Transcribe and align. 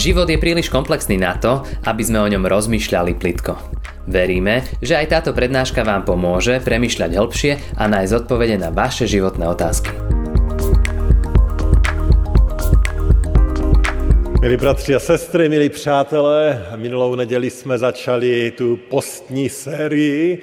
Život 0.00 0.32
je 0.32 0.40
príliš 0.40 0.72
komplexný 0.72 1.20
na 1.20 1.36
to, 1.36 1.60
aby 1.84 2.00
sme 2.00 2.24
o 2.24 2.30
ňom 2.32 2.48
rozmýšľali 2.48 3.20
plitko. 3.20 3.52
Veríme, 4.08 4.64
že 4.80 4.96
aj 4.96 5.12
táto 5.12 5.36
prednáška 5.36 5.84
vám 5.84 6.08
pomôže 6.08 6.56
premyšľať 6.64 7.20
hĺbšie 7.20 7.52
a 7.76 7.84
nájsť 7.84 8.24
odpovede 8.24 8.56
na 8.56 8.72
vaše 8.72 9.04
životné 9.04 9.44
otázky. 9.44 10.19
Milí 14.40 14.56
bratři 14.56 14.94
a 14.94 14.98
sestry, 14.98 15.48
milí 15.48 15.68
přátelé, 15.68 16.66
minulou 16.76 17.14
neděli 17.14 17.50
jsme 17.50 17.78
začali 17.78 18.50
tu 18.50 18.76
postní 18.76 19.48
sérii, 19.48 20.38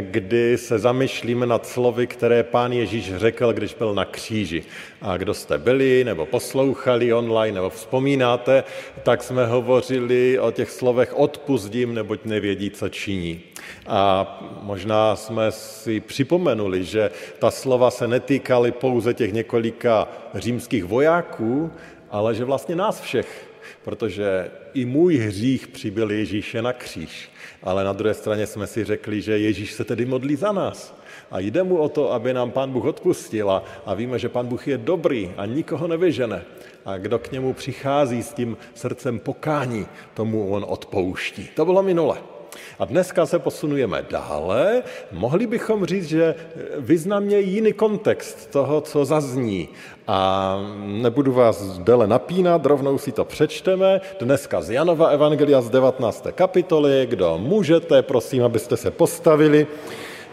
kdy 0.00 0.58
se 0.58 0.78
zamýšlíme 0.78 1.46
nad 1.46 1.66
slovy, 1.66 2.06
které 2.06 2.42
pán 2.42 2.72
Ježíš 2.72 3.14
řekl, 3.16 3.52
když 3.52 3.74
byl 3.74 3.94
na 3.94 4.04
kříži. 4.04 4.64
A 5.02 5.16
kdo 5.16 5.34
jste 5.34 5.58
byli, 5.58 6.04
nebo 6.04 6.26
poslouchali 6.26 7.12
online, 7.12 7.54
nebo 7.54 7.70
vzpomínáte, 7.70 8.64
tak 9.02 9.22
jsme 9.22 9.46
hovořili 9.46 10.38
o 10.38 10.50
těch 10.50 10.70
slovech 10.70 11.18
odpustím, 11.18 11.94
neboť 11.94 12.20
nevědí, 12.24 12.70
co 12.70 12.88
činí. 12.88 13.40
A 13.86 14.26
možná 14.62 15.16
jsme 15.16 15.52
si 15.52 16.00
připomenuli, 16.00 16.84
že 16.84 17.10
ta 17.38 17.50
slova 17.50 17.90
se 17.90 18.08
netýkaly 18.08 18.72
pouze 18.72 19.14
těch 19.14 19.32
několika 19.32 20.08
římských 20.34 20.84
vojáků, 20.84 21.70
ale 22.12 22.34
že 22.34 22.44
vlastně 22.44 22.76
nás 22.76 23.00
všech, 23.00 23.46
protože 23.84 24.50
i 24.74 24.84
můj 24.84 25.16
hřích 25.16 25.68
přibyl 25.68 26.10
Ježíše 26.10 26.62
na 26.62 26.72
kříž. 26.72 27.30
Ale 27.62 27.84
na 27.84 27.92
druhé 27.92 28.14
straně 28.14 28.46
jsme 28.46 28.66
si 28.66 28.84
řekli, 28.84 29.22
že 29.22 29.38
Ježíš 29.38 29.72
se 29.72 29.84
tedy 29.84 30.04
modlí 30.06 30.36
za 30.36 30.52
nás. 30.52 30.94
A 31.30 31.38
jde 31.38 31.62
mu 31.62 31.76
o 31.76 31.88
to, 31.88 32.12
aby 32.12 32.34
nám 32.34 32.50
Pán 32.50 32.72
Bůh 32.72 32.84
odpustil 32.84 33.50
a, 33.50 33.62
a 33.86 33.94
víme, 33.94 34.18
že 34.18 34.28
Pán 34.28 34.46
Bůh 34.46 34.68
je 34.68 34.78
dobrý 34.78 35.32
a 35.36 35.46
nikoho 35.46 35.88
nevyžene. 35.88 36.42
A 36.84 36.98
kdo 36.98 37.18
k 37.18 37.32
němu 37.32 37.52
přichází 37.52 38.22
s 38.22 38.32
tím 38.32 38.56
srdcem 38.74 39.18
pokání, 39.18 39.86
tomu 40.14 40.48
on 40.48 40.64
odpouští. 40.68 41.48
To 41.54 41.64
bylo 41.64 41.82
minule. 41.82 42.31
A 42.78 42.84
dneska 42.84 43.26
se 43.26 43.38
posunujeme 43.38 44.04
dále. 44.10 44.82
Mohli 45.12 45.46
bychom 45.46 45.84
říct, 45.84 46.08
že 46.08 46.34
významně 46.78 47.38
jiný 47.38 47.72
kontext 47.72 48.50
toho, 48.50 48.80
co 48.80 49.04
zazní. 49.04 49.68
A 50.06 50.58
nebudu 50.84 51.32
vás 51.32 51.78
dele 51.78 52.06
napínat, 52.06 52.66
rovnou 52.66 52.98
si 52.98 53.12
to 53.12 53.24
přečteme. 53.24 54.00
Dneska 54.20 54.60
z 54.60 54.70
Janova 54.70 55.06
Evangelia 55.06 55.60
z 55.60 55.70
19. 55.70 56.26
kapitoly. 56.34 57.06
Kdo 57.10 57.38
můžete, 57.38 58.02
prosím, 58.02 58.44
abyste 58.44 58.76
se 58.76 58.90
postavili. 58.90 59.66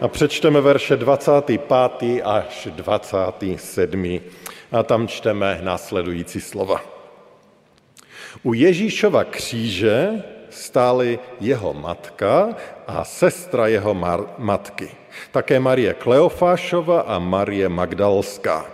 A 0.01 0.07
přečteme 0.07 0.61
verše 0.61 0.97
25. 0.97 2.21
až 2.23 2.67
27. 2.75 4.19
A 4.71 4.83
tam 4.83 5.07
čteme 5.07 5.59
následující 5.63 6.41
slova. 6.41 6.81
U 8.43 8.53
Ježíšova 8.53 9.23
kříže 9.23 10.23
stály 10.49 11.19
jeho 11.39 11.73
matka 11.73 12.55
a 12.87 13.03
sestra 13.03 13.67
jeho 13.67 13.93
matky. 14.37 14.89
Také 15.31 15.59
Marie 15.59 15.93
Kleofášova 15.93 17.01
a 17.01 17.19
Marie 17.19 17.69
Magdalská. 17.69 18.65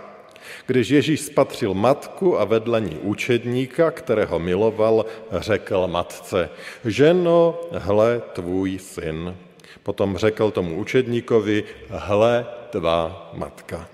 Když 0.66 0.88
Ježíš 0.88 1.20
spatřil 1.20 1.74
matku 1.74 2.40
a 2.40 2.44
vedle 2.44 2.80
ní 2.80 2.98
účedníka, 3.02 3.90
kterého 3.90 4.38
miloval, 4.38 5.06
řekl 5.32 5.86
matce, 5.86 6.50
ženo, 6.84 7.60
hle 7.72 8.22
tvůj 8.32 8.78
syn. 8.78 9.36
Potom 9.82 10.16
řekl 10.16 10.50
tomu 10.50 10.76
učedníkovi, 10.76 11.64
hle 11.88 12.46
tvá 12.70 13.30
matka. 13.34 13.88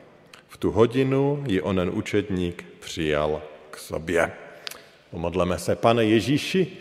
V 0.48 0.56
tu 0.56 0.70
hodinu 0.70 1.44
ji 1.46 1.60
onen 1.60 1.90
učedník 1.94 2.64
přijal 2.80 3.42
k 3.70 3.76
sobě. 3.76 4.32
Pomodleme 5.10 5.58
se, 5.58 5.76
pane 5.76 6.04
Ježíši, 6.04 6.76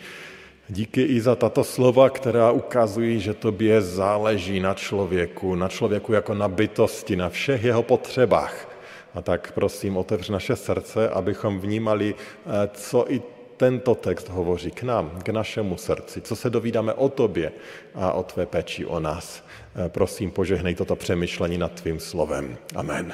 Díky 0.72 1.02
i 1.02 1.20
za 1.20 1.36
tato 1.36 1.64
slova, 1.64 2.10
která 2.10 2.50
ukazují, 2.50 3.20
že 3.20 3.34
tobě 3.34 3.82
záleží 3.82 4.60
na 4.60 4.74
člověku, 4.74 5.54
na 5.54 5.68
člověku 5.68 6.12
jako 6.12 6.34
na 6.34 6.48
bytosti, 6.48 7.16
na 7.16 7.28
všech 7.28 7.64
jeho 7.64 7.82
potřebách. 7.82 8.68
A 9.14 9.22
tak 9.22 9.52
prosím, 9.52 9.96
otevř 9.96 10.28
naše 10.28 10.56
srdce, 10.56 11.08
abychom 11.08 11.60
vnímali, 11.60 12.14
eh, 12.16 12.70
co 12.72 13.12
i 13.12 13.22
tento 13.56 13.94
text 13.94 14.28
hovoří 14.28 14.70
k 14.70 14.82
nám, 14.82 15.20
k 15.22 15.28
našemu 15.28 15.76
srdci, 15.76 16.20
co 16.20 16.36
se 16.36 16.50
dovídáme 16.50 16.92
o 16.92 17.08
tobě 17.08 17.52
a 17.94 18.12
o 18.12 18.22
tvé 18.22 18.46
péči 18.46 18.86
o 18.86 19.00
nás. 19.00 19.44
Eh, 19.76 19.88
prosím, 19.88 20.30
požehnej 20.30 20.74
toto 20.74 20.96
přemýšlení 20.96 21.58
nad 21.58 21.72
tvým 21.72 22.00
slovem. 22.00 22.56
Amen. 22.74 23.12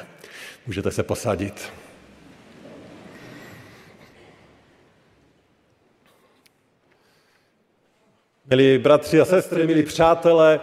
Můžete 0.66 0.91
se 0.91 1.03
posadit. 1.03 1.88
Milí 8.50 8.78
bratři 8.78 9.20
a 9.20 9.25
sestry, 9.25 9.66
milí 9.66 9.82
přátelé, 9.82 10.60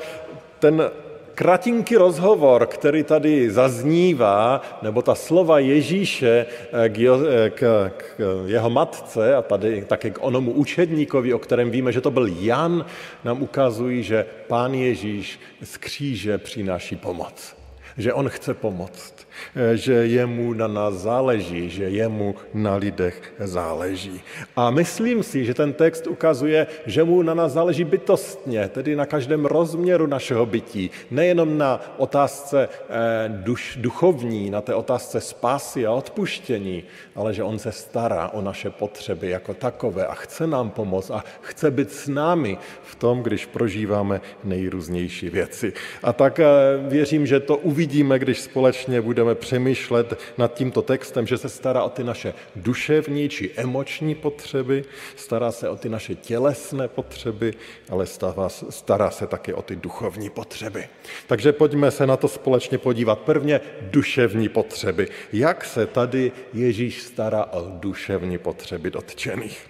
ten 0.60 0.92
kratinký 1.36 1.96
rozhovor, 1.96 2.66
který 2.66 3.04
tady 3.04 3.52
zaznívá, 3.52 4.62
nebo 4.82 5.02
ta 5.02 5.16
slova 5.16 5.60
Ježíše 5.60 6.46
eh, 6.86 6.90
k, 6.90 6.98
jo, 6.98 7.20
eh, 7.30 7.50
k, 7.50 7.92
k 7.98 8.20
jeho 8.46 8.70
matce 8.70 9.36
a 9.36 9.42
tady 9.42 9.86
také 9.86 10.10
k 10.10 10.18
onomu 10.22 10.52
učedníkovi, 10.52 11.34
o 11.34 11.40
kterém 11.40 11.72
víme, 11.72 11.92
že 11.92 12.02
to 12.02 12.12
byl 12.12 12.28
Jan, 12.40 12.86
nám 13.24 13.42
ukazují, 13.42 14.04
že 14.04 14.26
pán 14.48 14.74
Ježíš 14.74 15.40
z 15.64 15.78
kříže 15.78 16.38
přináší 16.38 16.96
pomoc. 16.96 17.55
Že 17.98 18.14
on 18.14 18.30
chce 18.30 18.54
pomoct. 18.54 19.26
Eh, 19.56 19.78
že 19.78 19.94
jemu 19.94 20.54
na 20.54 20.68
nás 20.68 20.94
záleží, 20.94 21.70
že 21.70 21.84
jemu 21.84 22.36
na 22.54 22.76
lidech 22.76 23.34
záleží. 23.40 24.22
A 24.56 24.70
myslím 24.70 25.24
si, 25.24 25.46
že 25.46 25.54
ten 25.54 25.74
text 25.74 26.08
ukazuje, 26.08 26.68
že 26.86 27.04
mu 27.04 27.22
na 27.22 27.34
nás 27.34 27.52
záleží 27.52 27.84
bytostně, 27.84 28.68
tedy 28.68 28.96
na 28.96 29.06
každém 29.06 29.46
rozměru 29.46 30.08
našeho 30.08 30.46
bytí. 30.46 30.92
Nejenom 31.12 31.58
na 31.58 31.82
otázce 31.98 32.70
eh, 32.70 33.30
duš, 33.30 33.78
duchovní, 33.82 34.50
na 34.50 34.62
té 34.62 34.76
otázce 34.76 35.22
spásy 35.22 35.86
a 35.86 35.92
odpuštění, 35.92 36.84
ale 37.16 37.34
že 37.34 37.44
on 37.44 37.60
se 37.60 37.72
stará 37.72 38.30
o 38.30 38.42
naše 38.42 38.70
potřeby 38.70 39.30
jako 39.30 39.54
takové 39.54 40.08
a 40.08 40.14
chce 40.14 40.48
nám 40.48 40.70
pomoct 40.70 41.12
a 41.12 41.24
chce 41.42 41.72
být 41.72 41.92
s 41.92 42.08
námi 42.08 42.58
v 42.84 42.96
tom, 42.96 43.24
když 43.24 43.46
prožíváme 43.46 44.22
nejrůznější 44.44 45.30
věci. 45.30 45.74
A 46.04 46.14
tak 46.14 46.40
eh, 46.40 46.46
věřím, 46.88 47.28
že 47.28 47.40
to 47.40 47.58
uvidíme, 47.58 47.85
když 47.88 48.42
společně 48.42 49.02
budeme 49.02 49.36
přemýšlet 49.36 50.20
nad 50.38 50.54
tímto 50.54 50.82
textem, 50.82 51.28
že 51.28 51.38
se 51.38 51.50
stará 51.50 51.84
o 51.84 51.90
ty 51.90 52.04
naše 52.04 52.34
duševní 52.56 53.30
či 53.30 53.52
emoční 53.56 54.16
potřeby, 54.16 54.86
stará 55.16 55.52
se 55.52 55.70
o 55.70 55.76
ty 55.76 55.90
naše 55.90 56.16
tělesné 56.16 56.88
potřeby, 56.88 57.54
ale 57.90 58.06
stará, 58.06 58.50
stará 58.50 59.12
se 59.12 59.28
také 59.28 59.54
o 59.54 59.62
ty 59.62 59.76
duchovní 59.76 60.30
potřeby. 60.30 60.88
Takže 61.28 61.54
pojďme 61.54 61.92
se 61.92 62.08
na 62.08 62.18
to 62.18 62.28
společně 62.28 62.78
podívat. 62.78 63.20
Prvně 63.20 63.62
duševní 63.82 64.50
potřeby. 64.50 65.08
Jak 65.34 65.66
se 65.66 65.86
tady 65.86 66.32
Ježíš 66.54 67.02
stará 67.02 67.46
o 67.46 67.68
duševní 67.70 68.38
potřeby 68.38 68.92
dotčených? 68.92 69.68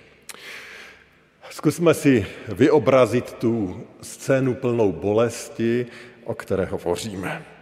Zkusme 1.50 1.94
si 1.94 2.26
vyobrazit 2.48 3.34
tu 3.34 3.84
scénu 4.02 4.54
plnou 4.54 4.92
bolesti, 4.92 5.86
o 6.24 6.36
které 6.36 6.66
hovoříme. 6.66 7.55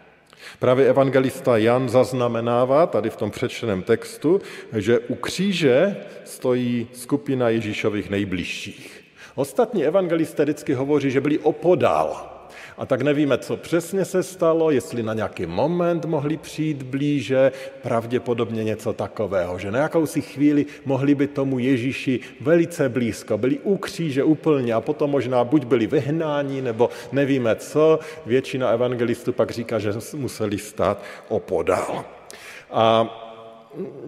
Právě 0.59 0.89
evangelista 0.89 1.57
Jan 1.57 1.89
zaznamenává 1.89 2.87
tady 2.87 3.09
v 3.09 3.15
tom 3.15 3.31
přečteném 3.31 3.81
textu, 3.81 4.41
že 4.73 4.99
u 4.99 5.15
kříže 5.15 5.97
stojí 6.23 6.87
skupina 6.93 7.49
Ježíšových 7.49 8.09
nejbližších. 8.09 9.03
Ostatní 9.35 9.85
evangelisté 9.85 10.43
vždycky 10.43 10.73
hovoří, 10.73 11.11
že 11.11 11.21
byli 11.21 11.39
opodál, 11.39 12.32
a 12.77 12.85
tak 12.85 13.01
nevíme, 13.01 13.37
co 13.37 13.57
přesně 13.57 14.05
se 14.05 14.23
stalo, 14.23 14.71
jestli 14.71 15.03
na 15.03 15.13
nějaký 15.13 15.45
moment 15.45 16.05
mohli 16.05 16.37
přijít 16.37 16.83
blíže, 16.83 17.51
pravděpodobně 17.81 18.63
něco 18.63 18.93
takového, 18.93 19.59
že 19.59 19.71
na 19.71 19.79
jakousi 19.79 20.21
chvíli 20.21 20.65
mohli 20.85 21.15
by 21.15 21.27
tomu 21.27 21.59
Ježíši 21.59 22.19
velice 22.41 22.89
blízko, 22.89 23.37
byli 23.37 23.59
u 23.63 23.77
kříže 23.77 24.23
úplně 24.23 24.73
a 24.73 24.81
potom 24.81 25.09
možná 25.09 25.43
buď 25.43 25.65
byli 25.65 25.87
vyhnáni, 25.87 26.61
nebo 26.61 26.89
nevíme 27.11 27.55
co. 27.55 27.99
Většina 28.25 28.69
evangelistů 28.69 29.33
pak 29.33 29.51
říká, 29.51 29.79
že 29.79 29.91
museli 30.15 30.57
stát 30.57 31.03
opodál. 31.29 32.05
A 32.71 33.19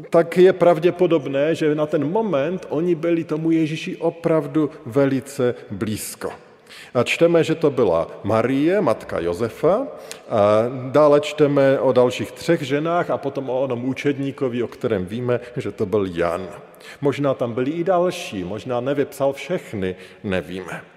tak 0.10 0.38
je 0.38 0.54
pravděpodobné, 0.54 1.56
že 1.56 1.76
na 1.76 1.86
ten 1.86 2.12
moment 2.12 2.66
oni 2.70 2.96
byli 2.96 3.24
tomu 3.24 3.52
Ježíši 3.52 3.98
opravdu 3.98 4.70
velice 4.86 5.56
blízko. 5.72 6.45
A 6.94 7.04
čteme, 7.04 7.44
že 7.44 7.56
to 7.56 7.72
byla 7.72 8.08
Marie, 8.24 8.82
matka 8.82 9.20
Josefa, 9.20 9.88
a 10.30 10.64
dále 10.92 11.22
čteme 11.22 11.80
o 11.80 11.92
dalších 11.92 12.32
třech 12.32 12.62
ženách 12.62 13.10
a 13.10 13.18
potom 13.18 13.50
o 13.50 13.62
onom 13.62 13.86
učedníkovi, 13.86 14.64
o 14.64 14.68
kterém 14.68 15.06
víme, 15.06 15.40
že 15.58 15.72
to 15.72 15.86
byl 15.86 16.06
Jan. 16.14 16.48
Možná 17.02 17.34
tam 17.34 17.54
byli 17.54 17.72
i 17.72 17.84
další, 17.84 18.44
možná 18.44 18.80
nevypsal 18.80 19.34
všechny, 19.34 19.96
nevíme. 20.24 20.95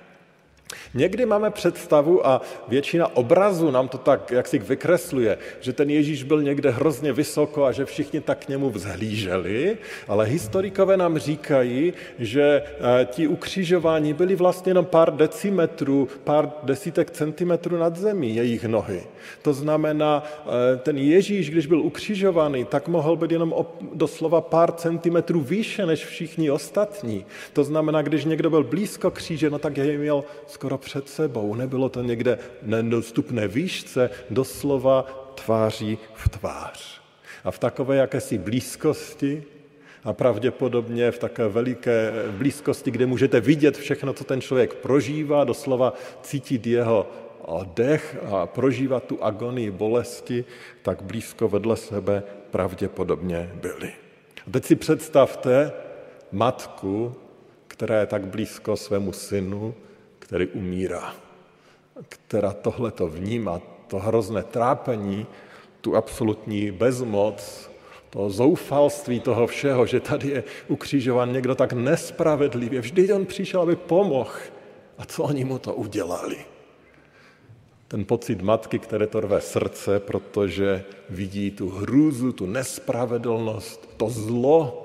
Někdy 0.95 1.27
máme 1.27 1.51
představu 1.51 2.27
a 2.27 2.41
většina 2.69 3.17
obrazů 3.17 3.71
nám 3.71 3.89
to 3.89 3.99
tak 3.99 4.31
jak 4.31 4.49
si 4.49 4.59
vykresluje, 4.59 5.39
že 5.61 5.73
ten 5.73 5.91
Ježíš 5.91 6.23
byl 6.23 6.43
někde 6.43 6.71
hrozně 6.71 7.13
vysoko 7.13 7.65
a 7.65 7.73
že 7.73 7.85
všichni 7.85 8.21
tak 8.21 8.45
k 8.45 8.49
němu 8.49 8.71
vzhlíželi, 8.71 9.79
ale 10.09 10.27
historikové 10.27 10.97
nám 10.97 11.19
říkají, 11.19 11.93
že 12.19 12.63
eh, 12.65 13.05
ti 13.05 13.29
ukřižování 13.29 14.13
byli 14.13 14.37
vlastně 14.37 14.71
jenom 14.71 14.85
pár 14.85 15.17
decimetrů, 15.17 16.09
pár 16.25 16.53
desítek 16.63 17.11
centimetrů 17.11 17.77
nad 17.77 17.97
zemí, 17.97 18.37
jejich 18.37 18.65
nohy. 18.65 19.03
To 19.43 19.55
znamená, 19.55 20.23
eh, 20.25 20.77
ten 20.77 20.99
Ježíš, 20.99 21.51
když 21.51 21.67
byl 21.67 21.81
ukřižovaný, 21.81 22.65
tak 22.65 22.89
mohl 22.89 23.17
být 23.17 23.31
jenom 23.31 23.55
doslova 23.95 24.41
pár 24.41 24.73
centimetrů 24.73 25.41
výše 25.41 25.87
než 25.87 26.05
všichni 26.05 26.51
ostatní. 26.51 27.27
To 27.53 27.65
znamená, 27.65 28.03
když 28.03 28.25
někdo 28.25 28.51
byl 28.51 28.65
blízko 28.65 29.11
kříže, 29.11 29.51
no 29.51 29.59
tak 29.59 29.77
jej 29.77 29.99
měl 29.99 30.25
skoro 30.59 30.79
před 30.79 31.09
sebou. 31.09 31.55
Nebylo 31.55 31.89
to 31.89 32.03
někde 32.03 32.39
nedostupné 32.63 33.49
výšce, 33.49 34.11
doslova 34.31 35.07
tváří 35.35 35.99
v 36.15 36.29
tvář. 36.29 37.01
A 37.45 37.51
v 37.51 37.59
takové 37.59 37.97
jakési 37.97 38.39
blízkosti 38.39 39.45
a 40.05 40.13
pravděpodobně 40.13 41.11
v 41.11 41.19
takové 41.19 41.49
veliké 41.49 42.13
blízkosti, 42.31 42.91
kde 42.91 43.07
můžete 43.07 43.41
vidět 43.41 43.77
všechno, 43.77 44.13
co 44.13 44.25
ten 44.25 44.41
člověk 44.41 44.75
prožívá, 44.75 45.45
doslova 45.45 45.95
cítit 46.23 46.67
jeho 46.67 47.07
dech 47.75 48.19
a 48.27 48.47
prožívat 48.47 49.05
tu 49.05 49.25
agonii 49.25 49.71
bolesti, 49.71 50.45
tak 50.83 51.03
blízko 51.03 51.49
vedle 51.49 51.77
sebe 51.77 52.23
pravděpodobně 52.51 53.51
byli. 53.55 53.93
A 54.47 54.51
teď 54.51 54.65
si 54.65 54.77
představte 54.77 55.73
matku, 56.33 57.15
která 57.69 58.01
je 58.01 58.07
tak 58.07 58.27
blízko 58.27 58.77
svému 58.77 59.13
synu, 59.13 59.75
který 60.29 60.47
umírá, 60.47 61.15
která 62.09 62.53
tohle 62.53 62.91
to 62.91 63.09
vnímá, 63.09 63.61
to 63.89 63.99
hrozné 63.99 64.43
trápení, 64.43 65.27
tu 65.81 65.97
absolutní 65.97 66.71
bezmoc, 66.71 67.71
to 68.11 68.31
zoufalství 68.31 69.21
toho 69.21 69.47
všeho, 69.47 69.87
že 69.87 70.01
tady 70.01 70.29
je 70.29 70.45
ukřižovan 70.69 71.33
někdo 71.33 71.55
tak 71.55 71.73
nespravedlivě. 71.73 72.81
Vždyť 72.81 73.13
on 73.13 73.27
přišel, 73.27 73.61
aby 73.61 73.77
pomohl. 73.77 74.53
A 74.99 75.05
co 75.05 75.23
oni 75.23 75.45
mu 75.45 75.59
to 75.59 75.75
udělali? 75.75 76.37
Ten 77.89 78.05
pocit 78.05 78.43
matky, 78.43 78.79
které 78.79 79.07
to 79.07 79.21
rve 79.21 79.41
srdce, 79.41 80.01
protože 80.01 80.85
vidí 81.11 81.51
tu 81.51 81.71
hrůzu, 81.71 82.33
tu 82.33 82.47
nespravedlnost, 82.47 83.97
to 83.97 84.09
zlo 84.09 84.85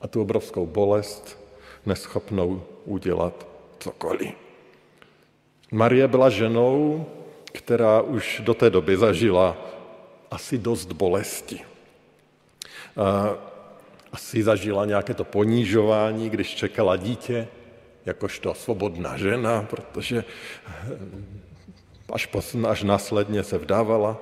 a 0.00 0.08
tu 0.08 0.20
obrovskou 0.22 0.66
bolest, 0.66 1.38
neschopnou 1.86 2.62
udělat 2.84 3.46
cokoliv. 3.78 4.41
Marie 5.72 6.08
byla 6.08 6.30
ženou, 6.30 7.06
která 7.52 8.00
už 8.00 8.42
do 8.44 8.54
té 8.54 8.70
doby 8.70 8.96
zažila 8.96 9.56
asi 10.30 10.58
dost 10.58 10.92
bolesti. 10.92 11.60
Asi 14.12 14.42
zažila 14.42 14.84
nějaké 14.84 15.14
to 15.14 15.24
ponížování, 15.24 16.30
když 16.30 16.54
čekala 16.54 16.96
dítě, 16.96 17.48
jakožto 18.06 18.54
svobodná 18.54 19.16
žena, 19.16 19.66
protože 19.70 20.24
až, 22.12 22.28
až 22.68 22.82
následně 22.82 23.42
se 23.42 23.58
vdávala. 23.58 24.16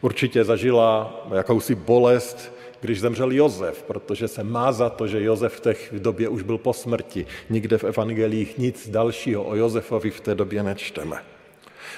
Určitě 0.00 0.44
zažila 0.44 1.20
jakousi 1.34 1.74
bolest, 1.74 2.52
když 2.80 3.00
zemřel 3.00 3.32
Jozef, 3.32 3.82
protože 3.82 4.28
se 4.28 4.44
má 4.44 4.72
za 4.72 4.90
to, 4.90 5.06
že 5.06 5.24
Jozef 5.24 5.54
v 5.54 5.60
té 5.60 5.74
době 5.92 6.28
už 6.28 6.42
byl 6.42 6.58
po 6.58 6.72
smrti. 6.72 7.26
Nikde 7.50 7.78
v 7.78 7.84
evangelích 7.84 8.58
nic 8.58 8.88
dalšího 8.88 9.44
o 9.44 9.54
Jozefovi 9.54 10.10
v 10.10 10.20
té 10.20 10.34
době 10.34 10.62
nečteme. 10.62 11.22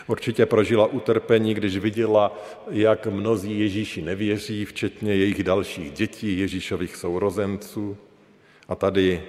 Určitě 0.06 0.46
prožila 0.46 0.86
utrpení, 0.86 1.54
když 1.54 1.76
viděla, 1.76 2.38
jak 2.70 3.06
mnozí 3.06 3.60
Ježíši 3.60 4.02
nevěří, 4.02 4.64
včetně 4.64 5.14
jejich 5.14 5.42
dalších 5.42 5.92
dětí, 5.92 6.38
Ježíšových 6.38 6.96
sourozenců. 6.96 7.96
A 8.68 8.74
tady 8.74 9.22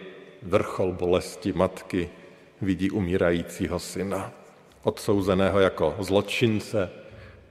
vrchol 0.43 0.91
bolesti 0.91 1.53
matky 1.53 2.09
vidí 2.61 2.91
umírajícího 2.91 3.79
syna, 3.79 4.31
odsouzeného 4.83 5.59
jako 5.59 5.95
zločince, 5.99 6.89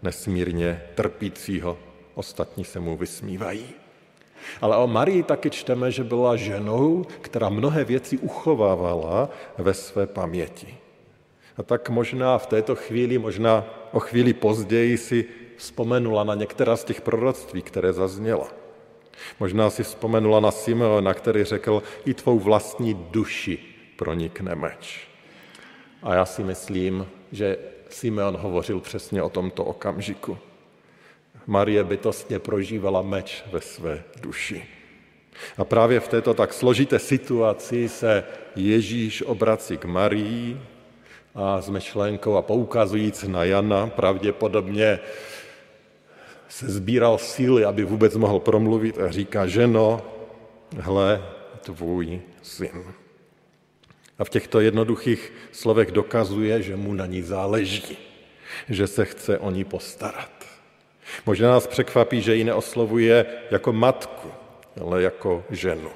nesmírně 0.03 0.83
trpícího. 0.95 1.79
Ostatní 2.15 2.65
se 2.65 2.81
mu 2.81 2.97
vysmívají. 2.97 3.82
Ale 4.61 4.77
o 4.77 4.87
Marii 4.87 5.23
taky 5.23 5.51
čteme, 5.51 5.91
že 5.91 6.05
byla 6.05 6.37
ženou, 6.37 7.05
která 7.21 7.49
mnohé 7.49 7.85
věci 7.85 8.19
uchovávala 8.19 9.29
ve 9.59 9.75
své 9.75 10.07
paměti. 10.07 10.75
A 11.57 11.63
tak 11.63 11.91
možná 11.91 12.39
v 12.39 12.47
této 12.47 12.75
chvíli, 12.75 13.19
možná 13.19 13.65
o 13.93 14.01
chvíli 14.01 14.33
později 14.33 14.99
si 14.99 15.25
vzpomenula 15.57 16.25
na 16.25 16.35
některá 16.35 16.77
z 16.77 16.85
těch 16.85 17.01
proroctví, 17.01 17.63
které 17.63 17.93
zazněla. 17.93 18.49
Možná 19.41 19.71
si 19.71 19.83
vzpomenula 19.83 20.41
na 20.41 20.51
Simeona, 20.51 21.15
který 21.15 21.45
řekl, 21.45 21.83
i 22.05 22.15
tvou 22.15 22.39
vlastní 22.39 22.95
duši 22.95 23.59
pronikne 23.97 24.55
meč. 24.55 25.09
A 26.03 26.15
já 26.15 26.25
si 26.25 26.43
myslím, 26.43 27.07
že 27.33 27.59
Simeon 27.89 28.37
hovořil 28.37 28.81
přesně 28.81 29.23
o 29.23 29.29
tomto 29.29 29.65
okamžiku. 29.65 30.39
Marie 31.47 31.85
bytostně 31.85 32.39
prožívala 32.39 33.03
meč 33.03 33.45
ve 33.53 33.61
své 33.61 34.05
duši. 34.21 34.65
A 35.59 35.65
právě 35.65 36.01
v 36.01 36.09
této 36.09 36.35
tak 36.35 36.53
složité 36.53 36.99
situaci 36.99 37.89
se 37.89 38.25
Ježíš 38.57 39.23
obrací 39.23 39.77
k 39.79 39.85
Marii 39.85 40.61
a 41.35 41.61
s 41.61 41.69
myšlenkou 41.69 42.37
a 42.37 42.43
poukazujíc 42.43 43.23
na 43.23 43.45
Jana 43.45 43.87
pravděpodobně 43.87 45.01
se 46.49 46.69
sbíral 46.69 47.19
síly, 47.19 47.65
aby 47.65 47.85
vůbec 47.85 48.17
mohl 48.17 48.39
promluvit 48.41 48.99
a 48.99 49.11
říká, 49.11 49.47
ženo, 49.47 50.03
hle, 50.79 51.23
tvůj 51.63 52.21
syn. 52.43 52.85
A 54.19 54.25
v 54.25 54.31
těchto 54.31 54.61
jednoduchých 54.61 55.33
slovech 55.53 55.91
dokazuje, 55.91 56.63
že 56.63 56.77
mu 56.77 56.95
na 56.95 57.07
ní 57.07 57.23
záleží, 57.23 57.99
že 58.69 58.87
se 58.87 59.05
chce 59.05 59.39
o 59.39 59.51
ní 59.51 59.65
postarat. 59.65 60.42
Možná 61.27 61.51
nás 61.51 61.67
překvapí, 61.67 62.23
že 62.23 62.37
ji 62.37 62.45
neoslovuje 62.45 63.27
jako 63.51 63.73
matku, 63.73 64.29
ale 64.81 65.03
jako 65.03 65.45
ženu. 65.51 65.91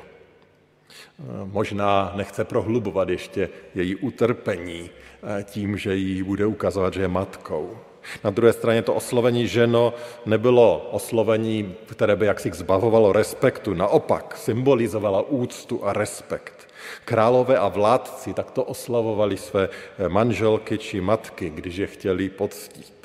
Možná 1.44 2.12
nechce 2.14 2.44
prohlubovat 2.44 3.08
ještě 3.08 3.48
její 3.74 3.96
utrpení 3.96 4.90
eh, 4.90 5.42
tím, 5.42 5.78
že 5.78 5.94
jí 5.94 6.22
bude 6.22 6.46
ukazovat, 6.46 6.94
že 6.94 7.00
je 7.00 7.08
matkou. 7.08 7.78
Na 8.24 8.30
druhé 8.30 8.52
straně 8.52 8.82
to 8.82 8.94
oslovení 8.94 9.48
ženo 9.48 9.94
nebylo 10.26 10.88
oslovení, 10.92 11.74
které 11.86 12.16
by 12.16 12.26
jaksi 12.26 12.50
zbavovalo 12.54 13.12
respektu, 13.12 13.74
naopak 13.74 14.36
symbolizovalo 14.36 15.22
úctu 15.22 15.84
a 15.84 15.92
respekt. 15.92 16.68
Králové 17.04 17.58
a 17.58 17.68
vládci 17.68 18.34
takto 18.34 18.64
oslavovali 18.64 19.36
své 19.36 19.68
manželky 20.08 20.78
či 20.78 21.00
matky, 21.00 21.50
když 21.50 21.76
je 21.76 21.86
chtěli 21.86 22.28
poctít. 22.28 22.95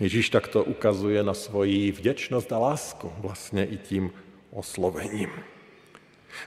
Ježíš 0.00 0.30
takto 0.30 0.64
ukazuje 0.64 1.22
na 1.22 1.34
svoji 1.34 1.92
vděčnost 1.92 2.52
a 2.52 2.58
lásku 2.58 3.12
vlastně 3.18 3.64
i 3.64 3.76
tím 3.76 4.10
oslovením. 4.50 5.30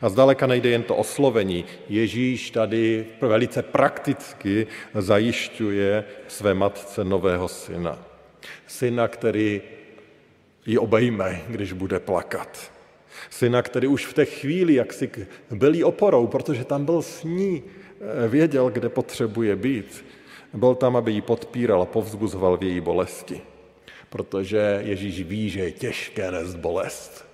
A 0.01 0.10
zdaleka 0.10 0.48
nejde 0.48 0.70
jen 0.70 0.84
to 0.84 0.96
oslovení. 0.96 1.65
Ježíš 1.89 2.51
tady 2.51 3.05
velice 3.22 3.62
prakticky 3.62 4.67
zajišťuje 4.93 6.03
své 6.27 6.53
matce 6.53 7.03
nového 7.03 7.48
syna. 7.48 8.00
Syna, 8.67 9.08
který 9.08 9.62
ji 10.65 10.77
obejme, 10.77 11.41
když 11.48 11.74
bude 11.74 12.00
plakat. 12.00 12.72
Syna, 13.29 13.62
který 13.62 13.88
už 13.88 14.05
v 14.05 14.13
té 14.13 14.25
chvíli, 14.25 14.74
jak 14.74 14.93
si 14.93 15.10
byl 15.51 15.88
oporou, 15.88 16.27
protože 16.27 16.65
tam 16.65 16.86
byl 16.86 17.01
s 17.01 17.24
ní, 17.24 17.63
eh, 17.63 18.27
věděl, 18.27 18.70
kde 18.70 18.89
potřebuje 18.89 19.55
být. 19.55 20.05
Byl 20.53 20.75
tam, 20.75 20.96
aby 20.96 21.12
ji 21.12 21.22
podpíral 21.22 21.81
a 21.81 21.86
povzbuzoval 21.86 22.58
v 22.58 22.63
její 22.63 22.81
bolesti. 22.81 23.41
Protože 24.10 24.81
Ježíš 24.84 25.22
ví, 25.24 25.50
že 25.50 25.60
je 25.60 25.72
těžké 25.72 26.31
nést 26.31 26.55
bolest. 26.55 27.25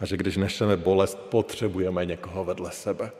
A 0.00 0.06
že 0.06 0.16
když 0.16 0.36
nešeme 0.36 0.76
bolest, 0.76 1.18
potřebujeme 1.18 2.04
někoho 2.04 2.44
vedle 2.44 2.70
sebe. 2.70 3.10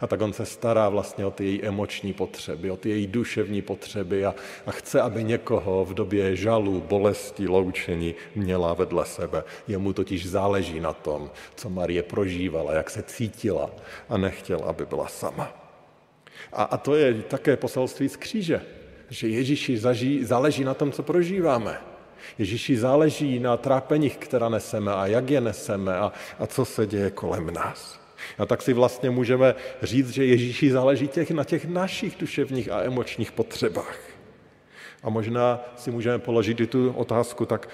A 0.00 0.06
tak 0.06 0.20
on 0.20 0.32
se 0.32 0.46
stará 0.46 0.88
vlastně 0.88 1.26
o 1.26 1.30
ty 1.30 1.44
její 1.44 1.62
emoční 1.62 2.12
potřeby, 2.12 2.70
o 2.70 2.76
ty 2.76 2.90
její 2.90 3.06
duševní 3.06 3.62
potřeby 3.62 4.24
a, 4.24 4.34
a 4.66 4.70
chce, 4.70 5.00
aby 5.00 5.24
někoho 5.24 5.84
v 5.84 5.94
době 5.94 6.36
žalu, 6.36 6.80
bolesti, 6.80 7.48
loučení 7.48 8.14
měla 8.34 8.74
vedle 8.74 9.06
sebe. 9.06 9.44
Jemu 9.68 9.92
totiž 9.92 10.28
záleží 10.28 10.80
na 10.80 10.92
tom, 10.92 11.30
co 11.54 11.70
Marie 11.70 12.02
prožívala, 12.02 12.72
jak 12.72 12.90
se 12.90 13.02
cítila 13.02 13.70
a 14.08 14.16
nechtěl, 14.16 14.58
aby 14.64 14.86
byla 14.86 15.08
sama. 15.08 15.52
A, 16.52 16.62
a 16.62 16.76
to 16.76 16.94
je 16.94 17.14
také 17.14 17.56
poselství 17.56 18.08
z 18.08 18.16
kříže 18.16 18.60
že 19.12 19.28
Ježíši 19.28 19.78
zaží, 19.78 20.24
záleží 20.24 20.64
na 20.64 20.74
tom, 20.74 20.92
co 20.92 21.02
prožíváme. 21.02 21.80
Ježíši 22.38 22.76
záleží 22.76 23.38
na 23.38 23.56
trápeních, 23.56 24.16
která 24.16 24.48
neseme 24.48 24.92
a 24.92 25.06
jak 25.06 25.30
je 25.30 25.40
neseme 25.40 25.96
a, 25.96 26.12
a 26.38 26.46
co 26.46 26.64
se 26.64 26.86
děje 26.86 27.10
kolem 27.10 27.54
nás. 27.54 28.00
A 28.38 28.46
tak 28.46 28.62
si 28.62 28.72
vlastně 28.72 29.10
můžeme 29.10 29.54
říct, 29.82 30.10
že 30.10 30.24
Ježíši 30.24 30.70
záleží 30.70 31.08
těch, 31.08 31.30
na 31.30 31.44
těch 31.44 31.64
našich 31.64 32.16
duševních 32.18 32.70
a 32.70 32.82
emočních 32.82 33.32
potřebách. 33.32 33.98
A 35.02 35.10
možná 35.10 35.60
si 35.76 35.90
můžeme 35.90 36.18
položit 36.18 36.60
i 36.60 36.66
tu 36.66 36.92
otázku, 36.92 37.46
tak 37.46 37.68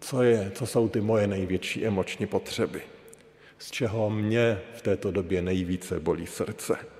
co, 0.00 0.22
je, 0.22 0.50
co 0.54 0.66
jsou 0.66 0.88
ty 0.88 1.00
moje 1.00 1.26
největší 1.26 1.86
emoční 1.86 2.26
potřeby? 2.26 2.80
Z 3.58 3.70
čeho 3.70 4.10
mě 4.10 4.60
v 4.74 4.82
této 4.82 5.10
době 5.10 5.42
nejvíce 5.42 6.00
bolí 6.00 6.26
srdce? 6.26 6.93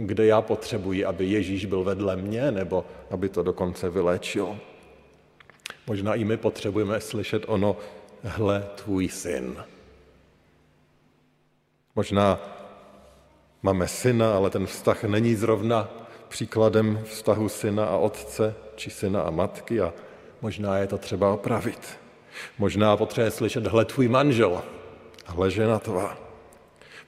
Kde 0.00 0.26
já 0.26 0.42
potřebuji, 0.42 1.04
aby 1.04 1.24
Ježíš 1.26 1.64
byl 1.64 1.84
vedle 1.84 2.16
mě, 2.16 2.50
nebo 2.50 2.84
aby 3.10 3.28
to 3.28 3.42
dokonce 3.42 3.90
vyléčil? 3.90 4.58
Možná 5.86 6.14
i 6.14 6.24
my 6.24 6.36
potřebujeme 6.36 7.00
slyšet 7.00 7.44
ono, 7.46 7.76
hle, 8.22 8.66
tvůj 8.74 9.08
syn. 9.08 9.64
Možná 11.96 12.40
máme 13.62 13.88
syna, 13.88 14.36
ale 14.36 14.50
ten 14.50 14.66
vztah 14.66 15.04
není 15.04 15.34
zrovna 15.34 15.88
příkladem 16.28 17.00
vztahu 17.04 17.48
syna 17.48 17.84
a 17.84 17.96
otce, 17.96 18.54
či 18.76 18.90
syna 18.90 19.22
a 19.22 19.30
matky 19.30 19.80
a 19.80 19.92
možná 20.42 20.78
je 20.78 20.86
to 20.86 20.98
třeba 20.98 21.32
opravit. 21.32 21.98
Možná 22.58 22.96
potřebuje 22.96 23.30
slyšet, 23.30 23.66
hle 23.66 23.84
tvůj 23.84 24.08
manžel, 24.08 24.62
hle 25.26 25.50
žena 25.50 25.78
tvá. 25.78 26.27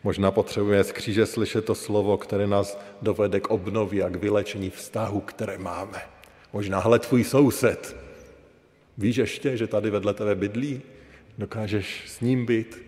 Možná 0.02 0.30
potřebuje 0.30 0.85
z 0.85 0.92
kříže 0.92 1.26
slyšet 1.26 1.64
to 1.64 1.75
slovo, 1.75 2.16
které 2.16 2.47
nás 2.47 2.78
dovede 3.02 3.40
k 3.40 3.50
obnově 3.50 4.04
a 4.04 4.09
k 4.09 4.16
vylečení 4.16 4.71
vztahu, 4.71 5.21
které 5.21 5.59
máme. 5.59 6.02
Možná 6.52 6.78
hle 6.78 6.99
tvůj 6.99 7.25
soused. 7.25 7.97
Víš 8.99 9.16
ještě, 9.16 9.57
že 9.57 9.66
tady 9.66 9.90
vedle 9.90 10.14
tebe 10.14 10.35
bydlí? 10.35 10.83
Dokážeš 11.38 12.02
s 12.07 12.21
ním 12.21 12.47
být? 12.47 12.83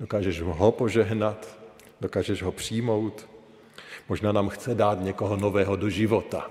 Dokážeš 0.00 0.40
ho 0.40 0.72
požehnat? 0.72 1.58
Dokážeš 2.00 2.42
ho 2.42 2.52
přijmout? 2.52 3.28
Možná 4.08 4.32
nám 4.32 4.48
chce 4.48 4.74
dát 4.74 5.00
někoho 5.00 5.36
nového 5.36 5.76
do 5.76 5.90
života. 5.90 6.50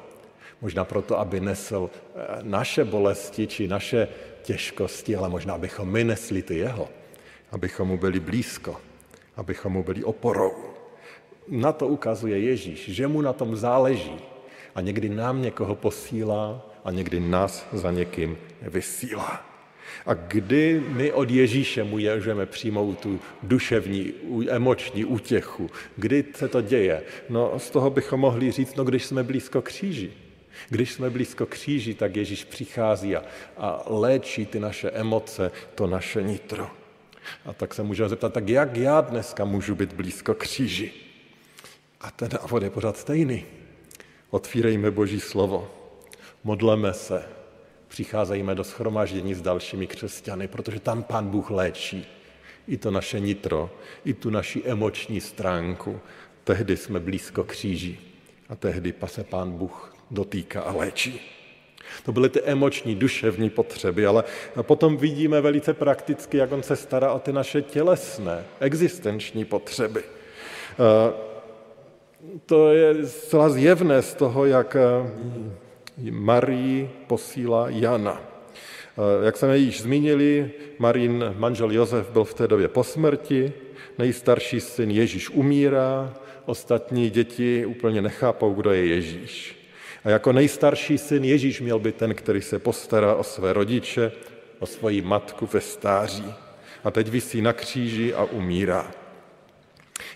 Možná 0.62 0.86
proto, 0.86 1.20
aby 1.20 1.40
nesl 1.40 1.90
eh, 1.90 2.40
naše 2.42 2.84
bolesti 2.84 3.48
či 3.48 3.68
naše 3.68 4.08
těžkosti, 4.42 5.16
ale 5.16 5.30
možná 5.30 5.58
bychom 5.58 5.92
my 5.92 6.04
nesli 6.04 6.42
ty 6.42 6.58
jeho. 6.58 6.90
Abychom 7.52 7.88
mu 7.88 7.98
byli 7.98 8.20
blízko. 8.20 8.82
Abychom 9.38 9.74
mu 9.74 9.84
byli 9.84 10.04
oporou. 10.04 10.54
Na 11.48 11.72
to 11.72 11.88
ukazuje 11.88 12.40
Ježíš, 12.40 12.90
že 12.90 13.08
mu 13.08 13.22
na 13.22 13.34
tom 13.34 13.56
záleží. 13.56 14.16
A 14.76 14.82
někdy 14.82 15.10
nám 15.10 15.42
někoho 15.42 15.76
posílá 15.76 16.70
a 16.84 16.92
někdy 16.92 17.20
nás 17.20 17.68
za 17.74 17.92
někým 17.92 18.38
vysílá. 18.62 19.46
A 20.06 20.14
kdy 20.14 20.84
my 20.88 21.12
od 21.12 21.32
Ježíše 21.32 21.84
můžeme 21.84 22.46
přijmout 22.46 23.00
tu 23.00 23.20
duševní, 23.44 24.14
emoční 24.50 25.06
útěchu? 25.06 25.70
Kdy 25.96 26.24
se 26.36 26.48
to 26.48 26.62
děje? 26.62 27.04
No 27.30 27.60
z 27.60 27.70
toho 27.70 27.90
bychom 27.90 28.20
mohli 28.20 28.52
říct, 28.52 28.76
no 28.76 28.84
když 28.84 29.06
jsme 29.06 29.24
blízko 29.24 29.62
kříži. 29.62 30.12
Když 30.70 30.94
jsme 30.94 31.10
blízko 31.10 31.46
kříži, 31.46 31.94
tak 31.94 32.16
Ježíš 32.16 32.44
přichází 32.44 33.16
a, 33.16 33.24
a 33.58 33.84
léčí 33.88 34.46
ty 34.46 34.60
naše 34.60 34.92
emoce, 34.92 35.52
to 35.76 35.88
naše 35.88 36.24
nitro. 36.24 36.70
A 37.46 37.54
tak 37.54 37.74
se 37.74 37.84
můžeme 37.84 38.10
zeptat, 38.10 38.34
tak 38.34 38.50
jak 38.50 38.78
já 38.78 39.02
dneska 39.02 39.46
můžu 39.46 39.76
být 39.76 39.94
blízko 39.94 40.34
kříži? 40.34 40.92
A 42.02 42.12
ten 42.12 42.30
návod 42.42 42.64
je 42.64 42.70
pořád 42.70 42.98
stejný. 42.98 43.46
Otvírejme 44.30 44.92
Boží 44.92 45.20
slovo, 45.20 45.72
modleme 46.44 46.94
se, 46.94 47.24
přicházejme 47.88 48.56
do 48.56 48.64
schromáždění 48.64 49.34
s 49.34 49.42
dalšími 49.42 49.88
křesťany, 49.88 50.48
protože 50.48 50.80
tam 50.80 51.04
Pán 51.04 51.28
Bůh 51.28 51.52
léčí 51.52 52.08
i 52.68 52.78
to 52.78 52.92
naše 52.92 53.20
nitro, 53.20 53.70
i 54.06 54.14
tu 54.14 54.30
naši 54.30 54.64
emoční 54.66 55.22
stránku. 55.22 56.00
Tehdy 56.44 56.78
jsme 56.78 57.00
blízko 57.00 57.44
kříži 57.44 58.00
a 58.50 58.56
tehdy 58.56 58.94
se 59.06 59.24
Pán 59.24 59.52
Bůh 59.52 59.96
dotýká 60.12 60.62
a 60.62 60.72
léčí. 60.72 61.22
To 62.06 62.12
byly 62.12 62.30
ty 62.30 62.42
emoční, 62.42 62.96
duševní 62.96 63.50
potřeby, 63.50 64.06
ale 64.06 64.24
potom 64.62 64.98
vidíme 64.98 65.42
velice 65.42 65.74
prakticky, 65.74 66.38
jak 66.38 66.52
on 66.52 66.64
se 66.64 66.76
stará 66.76 67.14
o 67.14 67.20
ty 67.20 67.34
naše 67.34 67.62
tělesné, 67.62 68.44
existenční 68.60 69.46
potřeby. 69.46 70.04
To 72.46 72.72
je 72.72 73.06
zcela 73.06 73.50
zjevné 73.50 74.02
z 74.02 74.14
toho, 74.14 74.46
jak 74.46 74.78
Marii 76.12 76.90
posílá 77.08 77.70
Jana. 77.70 78.22
Jak 79.26 79.38
jsme 79.38 79.58
již 79.58 79.82
zmínili, 79.82 80.52
Marín 80.80 81.34
manžel 81.38 81.72
Josef 81.72 82.10
byl 82.10 82.24
v 82.24 82.34
té 82.34 82.48
době 82.48 82.68
po 82.68 82.84
smrti, 82.84 83.54
nejstarší 83.98 84.60
syn 84.60 84.92
Ježíš 84.92 85.30
umírá, 85.30 86.14
ostatní 86.46 87.10
děti 87.10 87.66
úplně 87.66 88.02
nechápou, 88.02 88.54
kdo 88.54 88.72
je 88.72 88.86
Ježíš. 88.86 89.65
A 90.06 90.10
jako 90.10 90.34
nejstarší 90.34 90.98
syn 90.98 91.24
Ježíš 91.24 91.62
měl 91.62 91.80
být 91.80 91.96
ten, 91.96 92.16
který 92.16 92.42
se 92.42 92.60
postará 92.60 93.16
o 93.16 93.24
své 93.24 93.54
rodiče, 93.54 94.12
o 94.60 94.66
svoji 94.66 95.02
matku 95.02 95.50
ve 95.54 95.62
stáří. 95.62 96.34
A 96.84 96.92
teď 96.92 97.08
visí 97.08 97.42
na 97.42 97.54
kříži 97.54 98.14
a 98.14 98.24
umírá. 98.24 98.92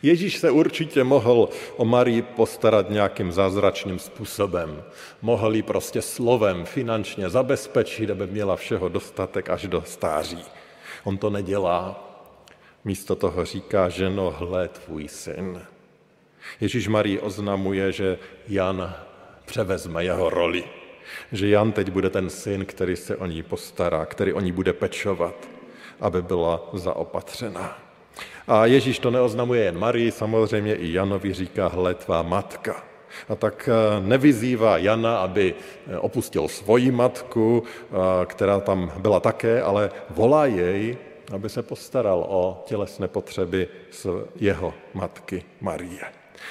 Ježíš 0.01 0.37
se 0.37 0.51
určitě 0.51 1.03
mohl 1.03 1.49
o 1.77 1.85
Marii 1.85 2.21
postarat 2.21 2.89
nějakým 2.89 3.31
zázračným 3.31 3.99
způsobem. 3.99 4.83
Mohl 5.21 5.55
ji 5.55 5.61
prostě 5.61 6.01
slovem 6.01 6.65
finančně 6.65 7.29
zabezpečit, 7.29 8.09
aby 8.09 8.27
měla 8.27 8.55
všeho 8.55 8.89
dostatek 8.89 9.49
až 9.49 9.67
do 9.67 9.83
stáří. 9.85 10.43
On 11.03 11.17
to 11.17 11.29
nedělá. 11.29 12.05
Místo 12.85 13.15
toho 13.15 13.45
říká, 13.45 13.89
ženo, 13.89 14.35
hle 14.39 14.67
tvůj 14.67 15.07
syn. 15.07 15.61
Ježíš 16.61 16.87
Marii 16.87 17.19
oznamuje, 17.19 17.91
že 17.91 18.17
Jan 18.47 18.95
převezme 19.49 20.03
jeho 20.03 20.29
roli. 20.29 20.63
Že 21.31 21.49
Jan 21.49 21.71
teď 21.71 21.89
bude 21.89 22.09
ten 22.09 22.29
syn, 22.29 22.65
který 22.65 22.95
se 22.95 23.17
o 23.17 23.25
ní 23.25 23.43
postará, 23.43 24.05
který 24.05 24.33
o 24.33 24.39
ní 24.39 24.51
bude 24.51 24.73
pečovat, 24.73 25.35
aby 25.99 26.21
byla 26.21 26.69
zaopatřená. 26.73 27.77
A 28.47 28.65
Ježíš 28.65 28.99
to 28.99 29.11
neoznamuje 29.11 29.63
jen 29.63 29.79
Marii, 29.79 30.11
samozřejmě 30.11 30.75
i 30.75 30.93
Janovi 30.93 31.33
říká, 31.33 31.67
hle 31.67 31.93
tvá 31.93 32.21
matka. 32.21 32.83
A 33.29 33.35
tak 33.35 33.69
eh, 33.69 34.01
nevyzývá 34.05 34.77
Jana, 34.77 35.17
aby 35.25 35.55
eh, 35.57 35.97
opustil 35.97 36.47
svoji 36.47 36.91
matku, 36.91 37.63
eh, 37.65 38.25
která 38.25 38.59
tam 38.59 38.91
byla 38.97 39.19
také, 39.19 39.61
ale 39.61 39.89
volá 40.09 40.45
jej, 40.45 40.97
aby 41.33 41.49
se 41.49 41.61
postaral 41.63 42.25
o 42.29 42.63
tělesné 42.65 43.07
potřeby 43.07 43.67
jeho 44.35 44.73
matky 44.93 45.43
Marie. 45.61 46.05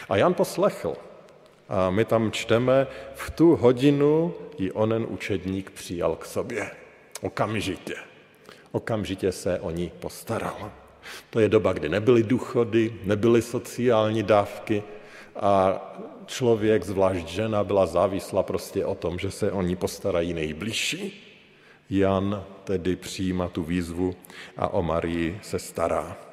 A 0.09 0.17
Jan 0.17 0.35
poslechl. 0.35 1.08
A 1.69 1.91
my 1.91 2.05
tam 2.05 2.33
čteme, 2.33 2.87
v 3.15 3.31
tu 3.31 3.57
hodinu 3.57 4.35
ji 4.59 4.73
onen 4.73 5.07
učedník 5.09 5.71
přijal 5.71 6.17
k 6.17 6.25
sobě. 6.25 6.71
Okamžitě. 7.21 7.95
Okamžitě 8.73 9.33
se 9.33 9.61
o 9.61 9.71
ní 9.71 9.93
postaral. 10.01 10.73
To 11.31 11.41
je 11.41 11.49
doba, 11.49 11.73
kdy 11.73 11.89
nebyly 11.89 12.23
důchody, 12.23 12.95
nebyly 13.05 13.43
sociální 13.43 14.23
dávky 14.23 14.83
a 15.37 15.81
člověk, 16.27 16.85
zvlášť 16.85 17.27
žena, 17.27 17.65
byla 17.65 17.87
závislá 17.87 18.43
prostě 18.43 18.85
o 18.85 18.95
tom, 18.95 19.19
že 19.19 19.31
se 19.31 19.53
o 19.53 19.63
ní 19.63 19.77
postarají 19.77 20.35
nejbližší. 20.35 21.25
Jan 21.91 22.45
tedy 22.65 22.97
přijímá 22.97 23.49
tu 23.49 23.63
výzvu 23.63 24.15
a 24.57 24.69
o 24.69 24.83
Marii 24.83 25.39
se 25.43 25.59
stará. 25.59 26.28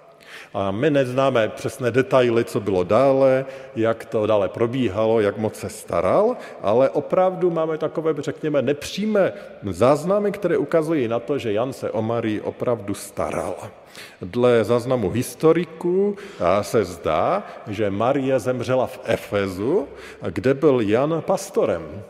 A 0.54 0.72
my 0.72 0.90
neznáme 0.90 1.50
přesné 1.50 1.92
detaily, 1.92 2.44
co 2.44 2.60
bylo 2.60 2.84
dále, 2.84 3.46
jak 3.76 4.06
to 4.06 4.26
dále 4.26 4.50
probíhalo, 4.50 5.20
jak 5.20 5.38
moc 5.38 5.56
se 5.56 5.70
staral, 5.70 6.38
ale 6.62 6.90
opravdu 6.90 7.52
máme 7.52 7.78
takové, 7.78 8.14
řekněme, 8.20 8.62
nepřímé 8.62 9.34
záznamy, 9.70 10.32
které 10.32 10.58
ukazují 10.58 11.08
na 11.08 11.20
to, 11.20 11.38
že 11.38 11.54
Jan 11.54 11.74
se 11.74 11.92
o 11.92 12.02
Marii 12.02 12.42
opravdu 12.42 12.94
staral. 12.94 13.56
Dle 14.22 14.64
záznamu 14.64 15.10
historiků 15.10 16.16
se 16.62 16.86
zdá, 16.86 17.44
že 17.68 17.90
Marie 17.90 18.40
zemřela 18.40 18.88
v 18.88 19.00
Efezu, 19.04 19.88
kde 20.30 20.54
byl 20.54 20.82
Jan 20.82 21.24
pastorem. 21.26 22.04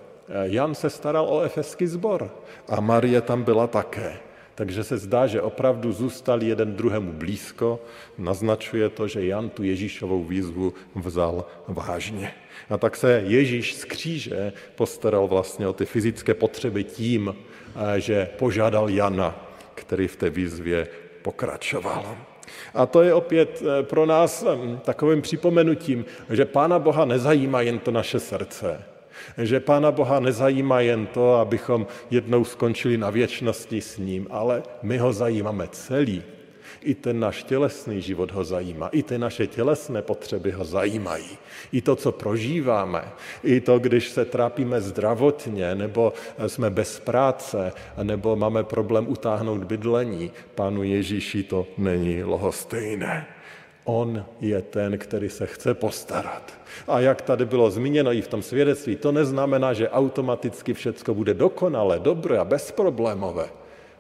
Jan 0.43 0.75
se 0.75 0.89
staral 0.89 1.25
o 1.29 1.41
efeský 1.41 1.87
zbor 1.87 2.29
a 2.69 2.81
Marie 2.81 3.21
tam 3.21 3.43
byla 3.43 3.67
také. 3.67 4.17
Takže 4.55 4.83
se 4.83 4.97
zdá, 4.97 5.27
že 5.27 5.41
opravdu 5.41 5.91
zůstali 5.91 6.45
jeden 6.45 6.75
druhému 6.75 7.11
blízko. 7.11 7.79
Naznačuje 8.17 8.89
to, 8.89 9.07
že 9.07 9.25
Jan 9.25 9.49
tu 9.49 9.63
Ježíšovou 9.63 10.23
výzvu 10.23 10.73
vzal 10.95 11.45
vážně. 11.67 12.31
A 12.69 12.77
tak 12.77 12.95
se 12.95 13.23
Ježíš 13.25 13.75
z 13.75 13.85
kříže 13.85 14.53
postaral 14.75 15.27
vlastně 15.27 15.67
o 15.67 15.73
ty 15.73 15.85
fyzické 15.85 16.33
potřeby 16.33 16.83
tím, 16.83 17.35
že 17.97 18.29
požádal 18.37 18.89
Jana, 18.89 19.35
který 19.75 20.07
v 20.07 20.15
té 20.15 20.29
výzvě 20.29 20.87
pokračoval. 21.21 22.17
A 22.73 22.85
to 22.85 23.01
je 23.01 23.13
opět 23.13 23.63
eh, 23.65 23.83
pro 23.83 24.05
nás 24.05 24.43
hm, 24.43 24.79
takovým 24.83 25.21
připomenutím, 25.21 26.05
že 26.29 26.45
Pána 26.45 26.79
Boha 26.79 27.05
nezajímá 27.05 27.61
jen 27.61 27.79
to 27.79 27.91
naše 27.91 28.19
srdce, 28.19 28.83
že 29.37 29.59
Pána 29.59 29.91
Boha 29.91 30.19
nezajímá 30.19 30.79
jen 30.79 31.07
to, 31.07 31.35
abychom 31.35 31.87
jednou 32.11 32.45
skončili 32.45 32.97
na 32.97 33.09
věčnosti 33.09 33.81
s 33.81 33.97
ním, 33.97 34.27
ale 34.29 34.63
my 34.83 34.97
ho 34.97 35.13
zajímáme 35.13 35.67
celý. 35.71 36.23
I 36.81 36.95
ten 36.95 37.19
náš 37.19 37.43
tělesný 37.43 38.01
život 38.01 38.31
ho 38.31 38.43
zajímá, 38.43 38.87
i 38.87 39.03
ty 39.03 39.17
naše 39.17 39.47
tělesné 39.47 40.01
potřeby 40.01 40.51
ho 40.51 40.65
zajímají. 40.65 41.37
I 41.71 41.81
to, 41.81 41.95
co 41.95 42.11
prožíváme, 42.11 43.03
i 43.43 43.61
to, 43.61 43.79
když 43.79 44.09
se 44.09 44.25
trápíme 44.25 44.81
zdravotně, 44.81 45.75
nebo 45.75 46.13
jsme 46.47 46.69
bez 46.69 46.99
práce, 46.99 47.71
nebo 48.03 48.35
máme 48.35 48.63
problém 48.63 49.05
utáhnout 49.09 49.63
bydlení, 49.63 50.31
pánu 50.55 50.83
Ježíši 50.83 51.43
to 51.43 51.67
není 51.77 52.23
lohostejné. 52.23 53.34
On 53.85 54.25
je 54.41 54.61
ten, 54.61 54.97
který 54.97 55.29
se 55.29 55.45
chce 55.45 55.73
postarat. 55.73 56.53
A 56.87 56.99
jak 56.99 57.21
tady 57.21 57.45
bylo 57.45 57.71
zmíněno 57.71 58.13
i 58.13 58.21
v 58.21 58.27
tom 58.27 58.41
svědectví, 58.41 58.95
to 58.95 59.11
neznamená, 59.11 59.73
že 59.73 59.89
automaticky 59.89 60.73
všechno 60.73 61.13
bude 61.13 61.33
dokonale, 61.33 61.99
dobré 61.99 62.37
a 62.37 62.45
bezproblémové, 62.45 63.49